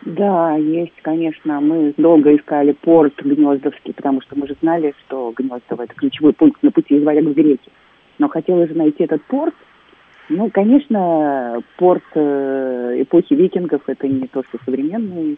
Да, 0.02 0.54
есть, 0.56 0.94
конечно. 1.02 1.60
Мы 1.60 1.92
долго 1.96 2.34
искали 2.34 2.72
порт 2.72 3.14
Гнездовский, 3.22 3.92
потому 3.92 4.20
что 4.22 4.36
мы 4.36 4.46
же 4.46 4.56
знали, 4.60 4.94
что 5.06 5.32
Гнездово– 5.36 5.82
это 5.84 5.94
ключевой 5.94 6.32
пункт 6.32 6.62
на 6.62 6.70
пути 6.70 6.96
из 6.96 7.04
Варяг 7.04 7.24
в 7.24 7.34
Греки. 7.34 7.70
Но 8.18 8.28
хотелось 8.28 8.68
же 8.68 8.76
найти 8.76 9.04
этот 9.04 9.22
порт. 9.24 9.54
Ну, 10.28 10.50
конечно, 10.50 11.62
порт 11.76 12.04
э, 12.14 13.02
эпохи 13.02 13.35
викингов– 13.35 13.82
это 13.87 14.06
не 14.06 14.26
то, 14.26 14.42
что 14.44 14.58
современные 14.64 15.37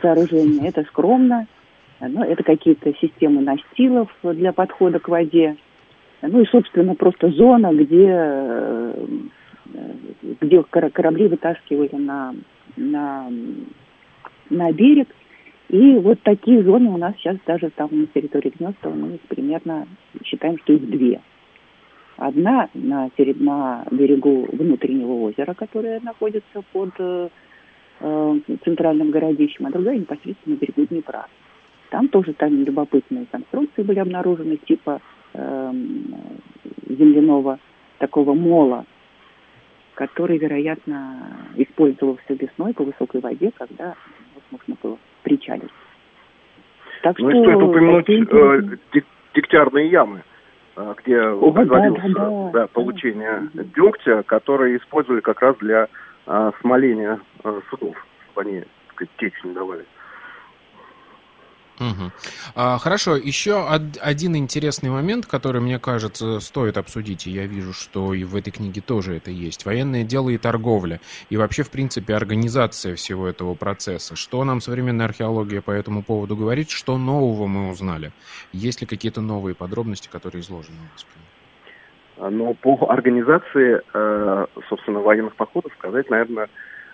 сооружения, 0.00 0.68
это 0.68 0.84
скромно. 0.84 1.46
Но 2.00 2.24
это 2.24 2.42
какие-то 2.42 2.92
системы 2.94 3.42
настилов 3.42 4.08
для 4.22 4.52
подхода 4.52 4.98
к 4.98 5.08
воде. 5.08 5.56
Ну 6.20 6.40
и, 6.40 6.46
собственно, 6.46 6.94
просто 6.94 7.30
зона, 7.30 7.72
где, 7.72 8.06
э, 8.08 9.06
где 10.40 10.62
корабли 10.62 11.28
вытаскивали 11.28 11.94
на, 11.94 12.34
на 12.76 13.28
на 14.52 14.72
берег. 14.72 15.08
И 15.68 15.94
вот 15.94 16.20
такие 16.22 16.62
зоны 16.62 16.90
у 16.90 16.98
нас 16.98 17.14
сейчас 17.16 17.38
даже 17.46 17.70
там 17.70 17.88
на 17.90 18.06
территории 18.06 18.52
Гнездова 18.58 18.94
мы 18.94 19.18
примерно 19.28 19.86
считаем, 20.22 20.58
что 20.58 20.74
их 20.74 20.88
две. 20.88 21.20
Одна 22.22 22.68
на, 22.74 23.10
на 23.16 23.84
берегу 23.90 24.46
внутреннего 24.52 25.12
озера, 25.24 25.54
которое 25.54 25.98
находится 26.00 26.62
под 26.72 26.90
э, 26.98 27.28
э, 27.98 28.38
центральным 28.64 29.10
городищем, 29.10 29.66
а 29.66 29.70
другая 29.70 29.96
непосредственно 29.96 30.54
на 30.54 30.58
берегу 30.60 30.86
Днепра. 30.86 31.26
Там 31.90 32.06
тоже 32.06 32.32
там 32.34 32.62
любопытные 32.62 33.26
конструкции 33.28 33.82
были 33.82 33.98
обнаружены, 33.98 34.56
типа 34.56 35.00
э, 35.34 35.72
земляного 36.88 37.58
такого 37.98 38.34
мола, 38.34 38.84
который, 39.94 40.38
вероятно, 40.38 41.26
использовался 41.56 42.34
весной 42.34 42.72
по 42.72 42.84
высокой 42.84 43.20
воде, 43.20 43.50
когда 43.58 43.96
можно 44.52 44.76
было 44.80 44.98
причалить. 45.24 45.72
Так 47.02 47.18
ну, 47.18 47.30
что, 47.30 47.42
стоит 47.42 47.56
упомянуть 47.56 48.08
э, 48.08 49.00
дегтярные 49.34 49.88
ямы, 49.88 50.22
где 50.76 51.20
О, 51.20 51.52
производился 51.52 52.08
да, 52.08 52.30
да, 52.30 52.50
да, 52.52 52.66
получение 52.68 53.48
да. 53.54 53.62
дегтя, 53.76 54.22
которые 54.22 54.78
использовали 54.78 55.20
как 55.20 55.40
раз 55.42 55.56
для 55.58 55.88
э, 56.26 56.52
смоления 56.60 57.20
э, 57.44 57.60
судов, 57.70 57.96
чтобы 58.24 58.48
они 58.48 58.60
так 58.60 58.94
сказать, 58.94 59.10
течь 59.18 59.44
не 59.44 59.52
давали. 59.52 59.80
Угу. 59.82 60.01
А, 62.54 62.78
хорошо, 62.78 63.16
еще 63.16 63.54
од- 63.54 63.98
один 64.00 64.36
интересный 64.36 64.90
момент, 64.90 65.26
который, 65.26 65.60
мне 65.60 65.78
кажется, 65.78 66.40
стоит 66.40 66.76
обсудить, 66.76 67.26
и 67.26 67.30
я 67.30 67.46
вижу, 67.46 67.72
что 67.72 68.14
и 68.14 68.24
в 68.24 68.36
этой 68.36 68.50
книге 68.50 68.80
тоже 68.80 69.16
это 69.16 69.30
есть. 69.30 69.64
Военное 69.66 70.04
дело 70.04 70.30
и 70.30 70.38
торговля, 70.38 71.00
и 71.30 71.36
вообще, 71.36 71.62
в 71.62 71.70
принципе, 71.70 72.14
организация 72.14 72.94
всего 72.96 73.26
этого 73.28 73.54
процесса. 73.54 74.16
Что 74.16 74.44
нам 74.44 74.60
современная 74.60 75.06
археология 75.06 75.60
по 75.60 75.70
этому 75.70 76.02
поводу 76.02 76.36
говорит, 76.36 76.70
что 76.70 76.98
нового 76.98 77.46
мы 77.46 77.70
узнали? 77.70 78.12
Есть 78.52 78.80
ли 78.80 78.86
какие-то 78.86 79.20
новые 79.20 79.54
подробности, 79.54 80.08
которые 80.10 80.40
изложены 80.40 80.76
у 80.78 80.92
вас? 80.92 81.06
А, 82.18 82.30
ну, 82.30 82.54
по 82.54 82.90
организации, 82.90 83.80
э, 83.92 84.46
собственно, 84.68 85.00
военных 85.00 85.34
походов 85.34 85.72
сказать, 85.78 86.08
наверное, 86.10 86.48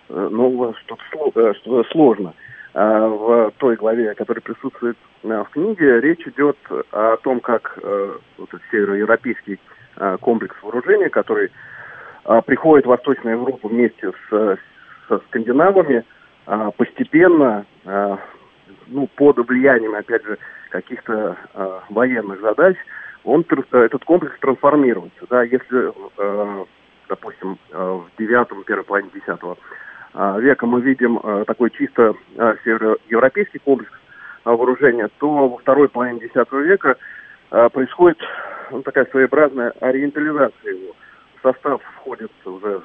э, 0.09 0.29
нового 0.31 0.75
что-то 0.85 1.33
э, 1.35 1.83
сложно. 1.91 2.35
А, 2.81 3.09
в 3.09 3.53
той 3.59 3.75
главе, 3.75 4.15
которая 4.15 4.41
присутствует 4.41 4.97
а, 5.25 5.43
в 5.43 5.51
книге, 5.51 6.01
речь 6.01 6.25
идет 6.29 6.57
о 6.93 7.17
том, 7.17 7.41
как 7.41 7.77
э, 7.83 8.19
североевропейский 8.71 9.59
комплекс 10.21 10.55
вооружения, 10.63 11.09
который 11.09 11.51
приходит 12.47 12.87
в 12.87 12.91
Восточную 12.91 13.37
Европу 13.37 13.67
вместе 13.67 14.13
с, 14.13 14.59
со 15.09 15.19
скандинавами, 15.27 16.05
постепенно, 16.77 17.67
ну, 18.87 19.09
под 19.17 19.39
влиянием, 19.49 19.97
опять 19.97 20.25
же, 20.25 20.39
каких-то 20.71 21.37
военных 21.89 22.41
задач, 22.41 22.77
он, 23.25 23.45
этот 23.73 24.05
комплекс 24.05 24.39
трансформируется. 24.39 25.27
Да, 25.29 25.43
если, 25.43 25.93
допустим, 27.09 27.59
в 27.73 28.07
девятом, 28.19 28.63
первой 28.63 28.85
половине 28.85 29.11
десятого 29.13 29.59
века 30.19 30.67
мы 30.67 30.81
видим 30.81 31.21
а, 31.23 31.45
такой 31.45 31.71
чисто 31.71 32.15
а, 32.37 32.57
североевропейский 32.65 33.61
комплекс 33.61 33.93
вооружения, 34.45 35.09
то 35.19 35.49
во 35.49 35.59
второй 35.59 35.89
половине 35.89 36.25
X 36.25 36.35
века 36.53 36.97
происходит 37.73 38.19
ну, 38.71 38.83
такая 38.83 39.05
своеобразная 39.07 39.73
ориентализация 39.81 40.73
его. 40.73 40.95
В 41.39 41.43
состав 41.43 41.83
входит 41.97 42.33
уже 42.45 42.81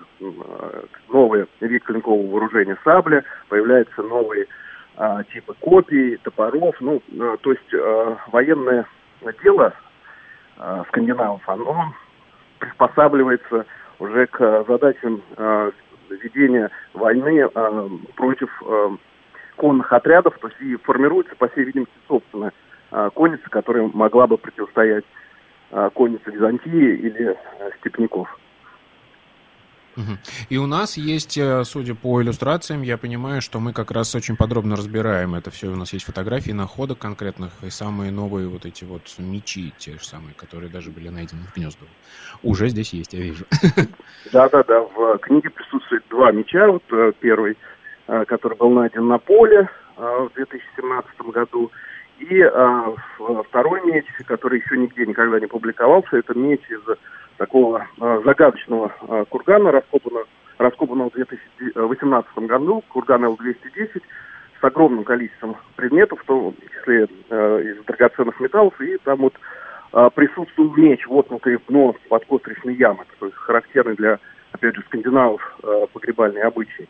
новый 1.10 1.46
вид 1.62 1.84
клинкового 1.84 2.30
вооружения 2.30 2.78
сабля, 2.84 3.24
появляются 3.50 4.02
новые 4.04 4.48
типы 5.34 5.54
копий, 5.60 6.18
топоров. 6.18 6.76
Ну, 6.82 7.02
то 7.42 7.52
есть 7.52 7.74
военное 8.32 8.86
дело 9.42 9.74
скандинавов, 10.90 11.42
оно 11.48 11.94
приспосабливается 12.60 13.66
уже 14.00 14.28
к 14.28 14.66
задачам 14.68 15.22
ведения 16.24 16.70
войны 16.94 17.50
э, 17.54 17.90
против 18.16 18.50
э, 18.66 18.98
конных 19.56 19.92
отрядов, 19.94 20.38
то 20.40 20.48
есть 20.48 20.62
и 20.62 20.76
формируется, 20.78 21.36
по 21.36 21.48
всей 21.50 21.66
видимости, 21.66 21.94
собственная 22.08 22.54
э, 22.92 23.10
конница, 23.14 23.50
которая 23.50 23.90
могла 23.94 24.28
бы 24.28 24.38
противостоять 24.38 25.06
э, 25.72 25.90
коннице 25.94 26.32
Византии 26.32 26.96
или 26.96 27.36
э, 27.60 27.70
степняков. 27.80 28.28
И 30.50 30.58
у 30.58 30.66
нас 30.66 30.98
есть, 30.98 31.38
э, 31.38 31.64
судя 31.64 31.96
по 31.96 32.22
иллюстрациям, 32.22 32.82
я 32.82 32.98
понимаю, 32.98 33.42
что 33.42 33.60
мы 33.60 33.74
как 33.74 33.92
раз 33.92 34.16
очень 34.16 34.36
подробно 34.36 34.76
разбираем 34.76 35.36
это 35.36 35.52
все. 35.52 35.68
У 35.68 35.76
нас 35.76 35.94
есть 35.94 36.06
фотографии 36.06 36.52
находок 36.52 37.00
конкретных 37.00 37.52
и 37.62 37.70
самые 37.70 38.12
новые 38.12 38.48
вот 38.48 38.66
эти 38.66 38.84
вот 38.84 39.02
мечи, 39.18 39.74
те 39.78 39.94
же 39.94 40.04
самые, 40.04 40.34
которые 40.34 40.70
даже 40.70 40.90
были 40.90 41.10
найдены 41.10 41.42
в 41.52 41.56
Гнездово. 41.56 41.90
Уже 42.42 42.70
здесь 42.70 42.94
есть, 42.94 43.14
я 43.14 43.22
вижу. 43.22 43.46
Да-да-да, 44.32 44.82
в 44.82 45.18
книге 45.20 45.50
присутствует 45.50 46.04
два 46.10 46.32
меча. 46.32 46.68
Вот 46.68 46.84
э, 46.92 47.12
первый, 47.20 47.58
э, 48.08 48.26
который 48.26 48.58
был 48.58 48.72
найден 48.72 49.08
на 49.08 49.20
поле 49.20 49.70
в 49.96 50.32
2017 50.34 51.22
году, 51.32 51.72
И 52.18 52.44
второй 53.48 53.82
меч, 53.86 54.06
который 54.26 54.60
еще 54.60 54.76
нигде 54.76 55.06
никогда 55.06 55.40
не 55.40 55.46
публиковался, 55.46 56.18
это 56.18 56.34
меч 56.34 56.62
из 56.68 56.82
такого 57.38 57.88
э, 58.00 58.22
загадочного 58.26 58.92
э, 59.02 59.26
кургана, 59.30 59.72
раскопанного, 59.72 60.26
раскопанного 60.58 61.10
в 61.10 61.14
2018 61.14 62.38
году, 62.40 62.84
курган 62.90 63.26
Л-210, 63.26 64.02
с 64.60 64.64
огромным 64.64 65.04
количеством 65.04 65.58
предметов, 65.76 66.22
в 66.22 66.26
том 66.26 66.56
числе 66.80 67.08
э, 67.30 67.62
из 67.64 67.84
драгоценных 67.86 68.40
металлов, 68.40 68.80
и 68.82 68.98
там 69.04 69.20
вот 69.20 69.34
присутствует 70.16 70.76
меч, 70.76 71.06
воткнутый 71.06 71.58
в 71.58 71.68
дно 71.68 71.96
под 72.10 72.26
костричной 72.26 72.74
ямы, 72.74 73.06
такой 73.12 73.30
характерный 73.30 73.96
для, 73.96 74.18
опять 74.52 74.76
же, 74.76 74.82
скандинавов 74.88 75.60
погребальный 75.94 76.42
обычай. 76.42 76.90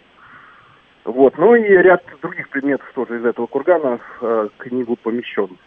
Вот. 1.03 1.38
Ну 1.38 1.53
и 1.53 1.63
ряд 1.63 2.01
других 2.21 2.47
предметов 2.47 2.89
тоже 2.95 3.19
из 3.19 3.25
этого 3.25 3.47
кургана 3.47 3.99
в 4.21 4.51
книгу 4.58 4.95
помещен. 4.95 5.58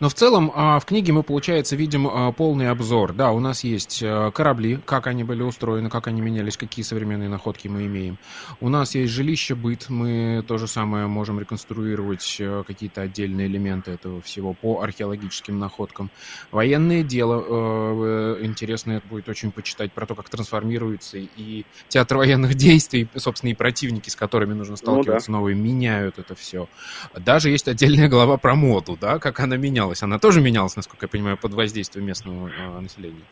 Но 0.00 0.08
в 0.08 0.14
целом 0.14 0.52
а, 0.54 0.78
в 0.80 0.84
книге 0.84 1.12
мы, 1.12 1.22
получается, 1.22 1.76
видим 1.76 2.06
а, 2.06 2.32
полный 2.32 2.70
обзор. 2.70 3.12
Да, 3.12 3.32
у 3.32 3.40
нас 3.40 3.64
есть 3.64 4.02
а, 4.04 4.30
корабли, 4.30 4.78
как 4.84 5.06
они 5.06 5.24
были 5.24 5.42
устроены, 5.42 5.90
как 5.90 6.06
они 6.06 6.20
менялись, 6.20 6.56
какие 6.56 6.84
современные 6.84 7.28
находки 7.28 7.68
мы 7.68 7.86
имеем. 7.86 8.18
У 8.60 8.68
нас 8.68 8.94
есть 8.94 9.12
жилище, 9.12 9.54
быт, 9.54 9.88
мы 9.88 10.44
то 10.46 10.58
же 10.58 10.66
самое 10.66 11.06
можем 11.06 11.40
реконструировать 11.40 12.40
какие-то 12.66 13.02
отдельные 13.02 13.46
элементы 13.46 13.90
этого 13.92 14.20
всего 14.20 14.54
по 14.54 14.82
археологическим 14.82 15.58
находкам. 15.58 16.10
Военное 16.50 17.02
дело, 17.02 18.38
интересно 18.42 18.92
это 18.92 19.06
будет 19.08 19.28
очень 19.28 19.50
почитать 19.52 19.92
про 19.92 20.06
то, 20.06 20.14
как 20.14 20.28
трансформируется 20.28 21.18
и 21.18 21.64
театр 21.88 22.18
военных 22.18 22.54
действий, 22.62 23.08
собственно, 23.16 23.50
и 23.50 23.54
противники, 23.54 24.08
с 24.08 24.16
которыми 24.16 24.54
нужно 24.54 24.76
сталкиваться 24.76 25.30
ну, 25.30 25.36
да. 25.36 25.38
новые, 25.40 25.56
меняют 25.56 26.18
это 26.18 26.34
все. 26.34 26.68
Даже 27.14 27.50
есть 27.50 27.68
отдельная 27.68 28.08
глава 28.08 28.36
про 28.36 28.54
моду, 28.54 28.98
да, 29.00 29.18
как 29.18 29.40
она 29.40 29.56
менялась? 29.82 30.02
Она 30.02 30.18
тоже 30.18 30.40
менялась, 30.40 30.76
насколько 30.76 31.06
я 31.06 31.08
понимаю, 31.08 31.36
под 31.36 31.54
воздействием 31.54 32.06
местного 32.06 32.48
э, 32.48 32.80
населения? 32.80 33.24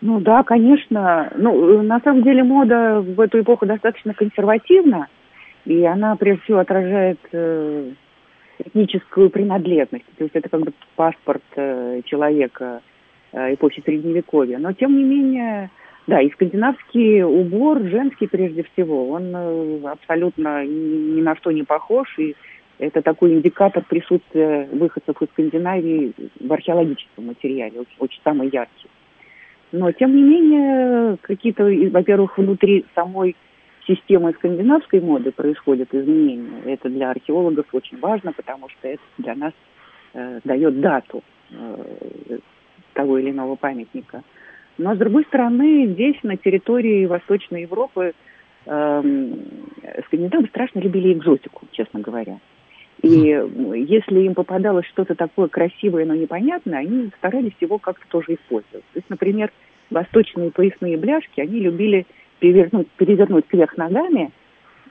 Ну 0.00 0.20
да, 0.20 0.42
конечно. 0.42 1.30
Ну, 1.36 1.82
на 1.82 2.00
самом 2.00 2.22
деле 2.22 2.42
мода 2.42 3.00
в 3.00 3.20
эту 3.20 3.40
эпоху 3.40 3.66
достаточно 3.66 4.14
консервативна, 4.14 5.08
и 5.66 5.84
она 5.84 6.16
прежде 6.16 6.42
всего 6.42 6.58
отражает 6.58 7.18
э, 7.32 7.92
этническую 8.58 9.30
принадлежность. 9.30 10.06
То 10.16 10.24
есть 10.24 10.36
это 10.36 10.48
как 10.48 10.60
бы 10.60 10.72
паспорт 10.96 11.42
э, 11.56 12.00
человека 12.06 12.80
э, 13.32 13.54
эпохи 13.54 13.82
Средневековья. 13.84 14.58
Но 14.58 14.72
тем 14.72 14.96
не 14.96 15.04
менее, 15.04 15.70
да, 16.06 16.20
и 16.20 16.30
скандинавский 16.30 17.22
убор, 17.22 17.82
женский 17.82 18.26
прежде 18.26 18.64
всего, 18.72 19.10
он 19.10 19.32
э, 19.34 19.80
абсолютно 19.86 20.64
ни, 20.64 21.16
ни 21.16 21.20
на 21.20 21.36
что 21.36 21.50
не 21.50 21.64
похож, 21.64 22.18
и 22.18 22.36
это 22.80 23.02
такой 23.02 23.34
индикатор 23.34 23.84
присутствия 23.84 24.66
выходцев 24.72 25.20
из 25.20 25.28
Скандинавии 25.28 26.14
в 26.40 26.52
археологическом 26.52 27.26
материале, 27.26 27.80
очень, 27.80 27.96
очень 27.98 28.20
самый 28.24 28.48
яркий. 28.48 28.88
Но, 29.70 29.92
тем 29.92 30.16
не 30.16 30.22
менее, 30.22 31.18
какие-то, 31.20 31.64
во-первых, 31.64 32.38
внутри 32.38 32.86
самой 32.94 33.36
системы 33.86 34.32
скандинавской 34.32 35.00
моды 35.00 35.30
происходят 35.30 35.94
изменения. 35.94 36.62
Это 36.64 36.88
для 36.88 37.10
археологов 37.10 37.66
очень 37.72 37.98
важно, 37.98 38.32
потому 38.32 38.68
что 38.70 38.88
это 38.88 39.02
для 39.18 39.34
нас 39.34 39.52
э, 40.14 40.40
дает 40.44 40.80
дату 40.80 41.22
э, 41.50 42.38
того 42.94 43.18
или 43.18 43.30
иного 43.30 43.56
памятника. 43.56 44.22
Но, 44.78 44.94
с 44.94 44.98
другой 44.98 45.24
стороны, 45.24 45.86
здесь, 45.88 46.16
на 46.22 46.36
территории 46.36 47.04
Восточной 47.04 47.62
Европы, 47.62 48.14
э, 48.64 49.02
скандинавы 50.06 50.48
страшно 50.48 50.80
любили 50.80 51.12
экзотику, 51.12 51.66
честно 51.72 52.00
говоря. 52.00 52.38
И 53.02 53.08
если 53.88 54.20
им 54.20 54.34
попадалось 54.34 54.86
что-то 54.86 55.14
такое 55.14 55.48
красивое, 55.48 56.04
но 56.04 56.14
непонятное, 56.14 56.80
они 56.80 57.10
старались 57.18 57.54
его 57.60 57.78
как-то 57.78 58.04
тоже 58.08 58.34
использовать. 58.34 58.84
То 58.92 58.96
есть, 58.96 59.08
например, 59.08 59.50
восточные 59.90 60.50
поясные 60.50 60.98
бляшки 60.98 61.40
они 61.40 61.60
любили 61.60 62.06
перевернуть, 62.40 62.88
перевернуть 62.96 63.46
кверх 63.46 63.76
ногами 63.76 64.30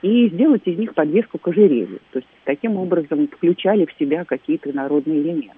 и 0.02 0.28
сделать 0.28 0.62
из 0.64 0.78
них 0.78 0.94
подвеску 0.94 1.38
к 1.38 1.48
ожерелью. 1.48 2.00
То 2.10 2.18
есть 2.18 2.28
таким 2.44 2.76
образом 2.76 3.28
включали 3.28 3.86
в 3.86 3.92
себя 3.98 4.24
какие-то 4.24 4.72
народные 4.72 5.20
элементы. 5.20 5.56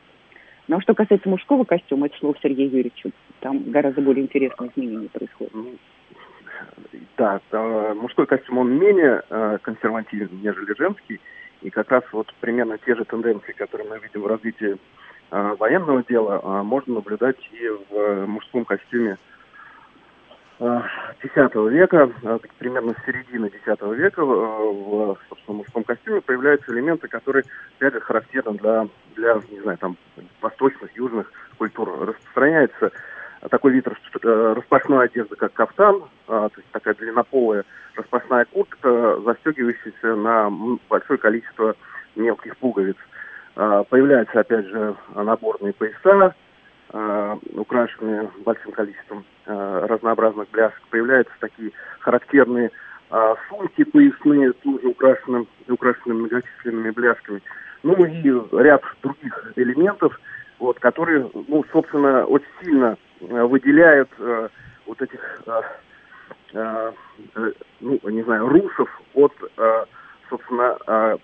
Но 0.69 0.81
что 0.81 0.95
касается 0.95 1.29
мужского 1.29 1.65
костюма, 1.65 2.07
это 2.07 2.17
слово 2.19 2.37
Сергею 2.43 2.71
Юрьевичу. 2.71 3.11
Там 3.41 3.71
гораздо 3.71 4.01
более 4.01 4.25
интересные 4.25 4.71
изменения 4.71 5.09
происходят. 5.09 5.55
Ну, 5.55 5.75
да, 7.17 7.41
мужской 7.95 8.27
костюм, 8.27 8.59
он 8.59 8.79
менее 8.79 9.23
э, 9.29 9.59
консервативен, 9.63 10.29
нежели 10.43 10.75
женский. 10.79 11.21
И 11.63 11.71
как 11.71 11.91
раз 11.91 12.03
вот 12.13 12.33
примерно 12.41 12.77
те 12.79 12.95
же 12.95 13.05
тенденции, 13.05 13.53
которые 13.53 13.89
мы 13.89 13.99
видим 13.99 14.23
в 14.23 14.27
развитии 14.27 14.77
э, 15.31 15.55
военного 15.59 16.03
дела, 16.03 16.41
э, 16.43 16.63
можно 16.63 16.95
наблюдать 16.95 17.39
и 17.53 17.69
в 17.69 17.97
э, 17.97 18.27
мужском 18.27 18.65
костюме 18.65 19.17
X 20.59 21.35
века, 21.35 22.09
примерно 22.59 22.95
с 22.95 23.05
середины 23.05 23.47
X 23.47 23.81
века 23.97 24.25
в 24.25 25.19
собственно, 25.29 25.59
мужском 25.59 25.83
костюме 25.83 26.21
появляются 26.21 26.73
элементы, 26.73 27.09
которые, 27.09 27.45
опять 27.79 27.95
же, 27.95 28.01
характерны 28.01 28.59
для, 28.59 28.87
для, 29.17 29.41
не 29.51 29.61
знаю, 29.61 29.79
там, 29.79 29.97
восточных, 30.41 30.97
южных 30.97 31.33
культур. 31.59 32.07
Распространяется 32.07 32.93
такой 33.51 33.73
вид 33.73 33.87
распашной 34.23 35.07
одежды, 35.07 35.37
как 35.37 35.53
кафтан, 35.53 36.03
то 36.27 36.51
есть 36.57 36.69
такая 36.71 36.95
длиннополая 36.95 37.65
распашная 37.97 38.45
куртка, 38.47 39.21
застегивающаяся 39.21 40.15
на 40.15 40.51
большое 40.89 41.19
количество 41.19 41.75
мелких 42.17 42.57
пуговиц. 42.59 42.97
А, 43.55 43.85
появляются, 43.85 44.41
опять 44.41 44.67
же, 44.67 44.95
наборные 45.15 45.73
пояса, 45.73 46.35
а, 46.91 47.39
украшенные 47.55 48.31
большим 48.45 48.73
количеством 48.73 49.25
а, 49.47 49.87
разнообразных 49.87 50.49
бляшек. 50.51 50.81
Появляются 50.91 51.35
такие 51.41 51.73
характерные 52.01 52.71
сумки 53.51 53.85
поясные, 53.85 54.53
тоже 54.53 54.87
украшенные, 54.87 55.47
украшенные 55.69 56.17
многочисленными 56.19 56.91
бляшками. 56.93 57.43
Ну 57.83 57.93
и 58.07 58.23
ряд 58.57 58.83
других 59.03 59.53
элементов, 59.57 60.19
вот, 60.59 60.81
которые, 60.81 61.31
ну, 61.47 61.63
собственно, 61.71 62.25
очень 62.25 62.47
сильно 62.63 62.97
выделяют 63.53 64.11
вот 64.87 65.03
этих 65.03 65.21
Э, 66.55 66.93
э, 67.35 67.53
ну, 67.81 67.99
не 68.11 68.23
знаю, 68.23 68.49
русов 68.49 68.89
от, 69.15 69.33
э, 69.57 69.85
собственно, 70.29 71.19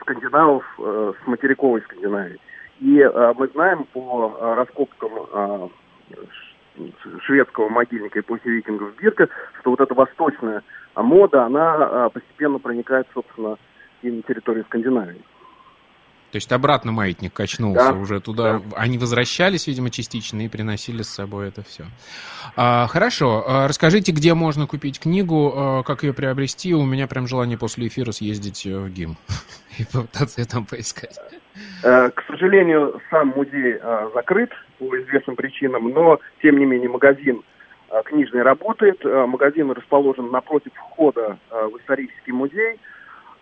скандинавов 0.00 0.64
с 0.78 1.26
материковой 1.26 1.82
Скандинавии. 1.82 2.38
И 2.80 3.10
мы 3.36 3.48
знаем 3.48 3.84
по 3.92 4.54
раскопкам 4.56 5.70
шведского 7.20 7.68
могильника 7.68 8.20
эпохи 8.20 8.48
викингов 8.48 8.96
Бирка, 8.96 9.28
что 9.60 9.70
вот 9.70 9.80
эта 9.80 9.92
восточная 9.92 10.62
мода, 10.96 11.44
она 11.44 12.08
постепенно 12.08 12.58
проникает, 12.58 13.06
собственно, 13.12 13.58
и 14.00 14.10
на 14.10 14.22
территорию 14.22 14.64
Скандинавии. 14.64 15.22
То 16.30 16.36
есть 16.36 16.52
обратно 16.52 16.92
маятник 16.92 17.32
качнулся 17.32 17.92
да, 17.92 17.98
уже 17.98 18.20
туда. 18.20 18.60
Да. 18.60 18.76
Они 18.76 18.98
возвращались, 18.98 19.66
видимо, 19.66 19.90
частично 19.90 20.44
и 20.44 20.48
приносили 20.48 21.02
с 21.02 21.08
собой 21.08 21.48
это 21.48 21.64
все. 21.64 21.84
А, 22.56 22.86
хорошо. 22.86 23.44
А, 23.46 23.66
расскажите, 23.66 24.12
где 24.12 24.34
можно 24.34 24.68
купить 24.68 25.00
книгу, 25.00 25.52
а, 25.54 25.82
как 25.82 26.04
ее 26.04 26.14
приобрести. 26.14 26.72
У 26.72 26.84
меня 26.84 27.08
прям 27.08 27.26
желание 27.26 27.58
после 27.58 27.88
эфира 27.88 28.12
съездить 28.12 28.64
э, 28.64 28.78
в 28.78 28.88
ГИМ 28.90 29.16
и 29.78 29.84
попытаться 29.92 30.40
ее 30.40 30.46
там 30.46 30.66
поискать. 30.66 31.18
Э, 31.82 32.10
к 32.10 32.22
сожалению, 32.28 33.00
сам 33.10 33.28
музей 33.28 33.78
э, 33.82 34.10
закрыт 34.14 34.50
по 34.78 34.84
известным 35.00 35.34
причинам, 35.34 35.90
но, 35.90 36.20
тем 36.42 36.58
не 36.58 36.64
менее, 36.64 36.88
магазин 36.88 37.42
книжный 38.04 38.42
работает. 38.42 39.02
Магазин 39.04 39.72
расположен 39.72 40.30
напротив 40.30 40.70
входа 40.74 41.38
в 41.50 41.76
исторический 41.76 42.30
музей– 42.30 42.78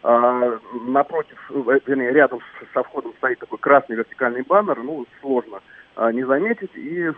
а, 0.03 0.59
напротив, 0.87 1.39
э, 1.51 1.81
вернее, 1.87 2.13
рядом 2.13 2.41
со 2.73 2.83
входом 2.83 3.13
стоит 3.19 3.39
такой 3.39 3.59
красный 3.59 3.97
вертикальный 3.97 4.43
баннер, 4.43 4.79
ну, 4.83 5.07
сложно 5.21 5.61
а, 5.97 6.13
не 6.13 6.25
заметить. 6.25 6.71
И 6.75 7.11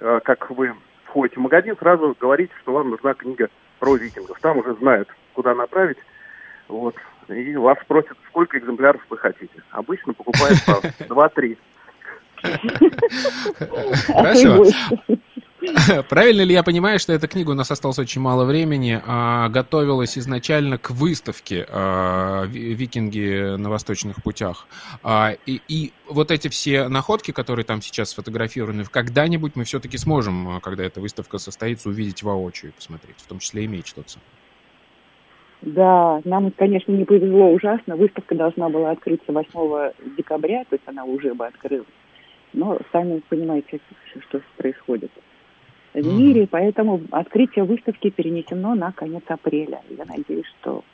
а, 0.00 0.20
как 0.20 0.50
вы 0.50 0.74
входите 1.04 1.36
в 1.36 1.42
магазин, 1.42 1.76
сразу 1.78 2.16
говорите, 2.18 2.52
что 2.62 2.72
вам 2.72 2.90
нужна 2.90 3.14
книга 3.14 3.48
про 3.78 3.96
викингов. 3.96 4.38
Там 4.40 4.58
уже 4.58 4.74
знают, 4.74 5.08
куда 5.34 5.54
направить. 5.54 5.98
Вот. 6.68 6.96
И 7.28 7.56
вас 7.56 7.78
спросят, 7.82 8.16
сколько 8.28 8.58
экземпляров 8.58 9.00
вы 9.08 9.16
хотите. 9.16 9.62
Обычно 9.70 10.12
покупают 10.12 10.58
по 10.66 11.04
2-3. 11.04 11.56
Хорошо. 14.08 14.64
Правильно 16.08 16.42
ли 16.42 16.52
я 16.52 16.62
понимаю, 16.62 16.98
что 16.98 17.12
эта 17.12 17.28
книга 17.28 17.50
у 17.50 17.54
нас 17.54 17.70
осталось 17.70 17.98
очень 17.98 18.20
мало 18.20 18.44
времени, 18.44 19.00
а 19.06 19.48
готовилась 19.48 20.18
изначально 20.18 20.78
к 20.78 20.90
выставке 20.90 21.66
а, 21.68 22.44
«Викинги 22.46 23.56
на 23.56 23.70
восточных 23.70 24.22
путях». 24.22 24.66
А, 25.02 25.32
и, 25.46 25.60
и 25.68 25.92
вот 26.08 26.30
эти 26.30 26.48
все 26.48 26.88
находки, 26.88 27.32
которые 27.32 27.64
там 27.64 27.82
сейчас 27.82 28.10
сфотографированы, 28.10 28.84
когда-нибудь 28.84 29.56
мы 29.56 29.64
все-таки 29.64 29.98
сможем, 29.98 30.56
а, 30.56 30.60
когда 30.60 30.84
эта 30.84 31.00
выставка 31.00 31.38
состоится, 31.38 31.88
увидеть 31.88 32.22
воочию 32.22 32.70
и 32.70 32.74
посмотреть, 32.74 33.16
в 33.18 33.26
том 33.26 33.38
числе 33.38 33.64
и 33.64 33.66
меч 33.66 33.92
тот 33.92 34.10
самый. 34.10 34.24
Да, 35.62 36.20
нам, 36.24 36.50
конечно, 36.50 36.92
не 36.92 37.04
повезло 37.04 37.50
ужасно. 37.50 37.96
Выставка 37.96 38.34
должна 38.34 38.68
была 38.68 38.90
открыться 38.90 39.32
8 39.32 39.92
декабря, 40.16 40.64
то 40.64 40.74
есть 40.74 40.84
она 40.86 41.04
уже 41.04 41.32
бы 41.32 41.46
открылась. 41.46 41.86
Но 42.52 42.78
сами 42.92 43.22
понимаете, 43.28 43.80
что 44.28 44.40
происходит 44.58 45.10
в 45.94 46.18
мире, 46.18 46.46
поэтому 46.50 47.00
открытие 47.10 47.64
выставки 47.64 48.10
перенесено 48.10 48.74
на 48.74 48.92
конец 48.92 49.22
апреля. 49.28 49.80
Я 49.90 50.04
надеюсь, 50.04 50.46
что 50.60 50.84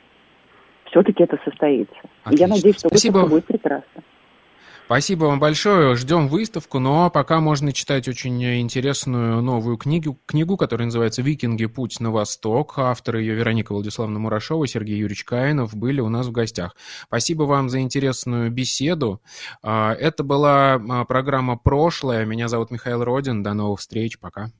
все-таки 0.85 1.23
это 1.23 1.39
состоится. 1.43 1.95
Отлично. 2.23 2.43
Я 2.43 2.47
надеюсь, 2.47 2.77
что 2.77 2.89
Спасибо. 2.89 3.13
выставка 3.19 3.29
будет 3.31 3.45
прекрасна. 3.45 4.03
Спасибо 4.91 5.23
вам 5.25 5.39
большое. 5.39 5.95
Ждем 5.95 6.27
выставку. 6.27 6.79
Ну 6.79 7.05
а 7.05 7.09
пока 7.09 7.39
можно 7.39 7.71
читать 7.71 8.09
очень 8.09 8.43
интересную 8.59 9.41
новую 9.41 9.77
книгу, 9.77 10.19
книгу, 10.25 10.57
которая 10.57 10.87
называется 10.87 11.21
«Викинги. 11.21 11.65
Путь 11.65 12.01
на 12.01 12.11
восток». 12.11 12.73
Авторы 12.77 13.21
ее 13.21 13.33
Вероника 13.35 13.71
Владиславовна 13.71 14.19
Мурашова, 14.19 14.67
Сергей 14.67 14.97
Юрьевич 14.97 15.23
Каинов 15.23 15.73
были 15.77 16.01
у 16.01 16.09
нас 16.09 16.27
в 16.27 16.33
гостях. 16.33 16.75
Спасибо 17.03 17.43
вам 17.43 17.69
за 17.69 17.79
интересную 17.79 18.51
беседу. 18.51 19.21
А, 19.63 19.93
это 19.93 20.25
была 20.25 20.73
а, 20.73 21.05
программа 21.05 21.57
«Прошлое». 21.57 22.25
Меня 22.25 22.49
зовут 22.49 22.69
Михаил 22.69 23.05
Родин. 23.05 23.43
До 23.43 23.53
новых 23.53 23.79
встреч. 23.79 24.19
Пока. 24.19 24.51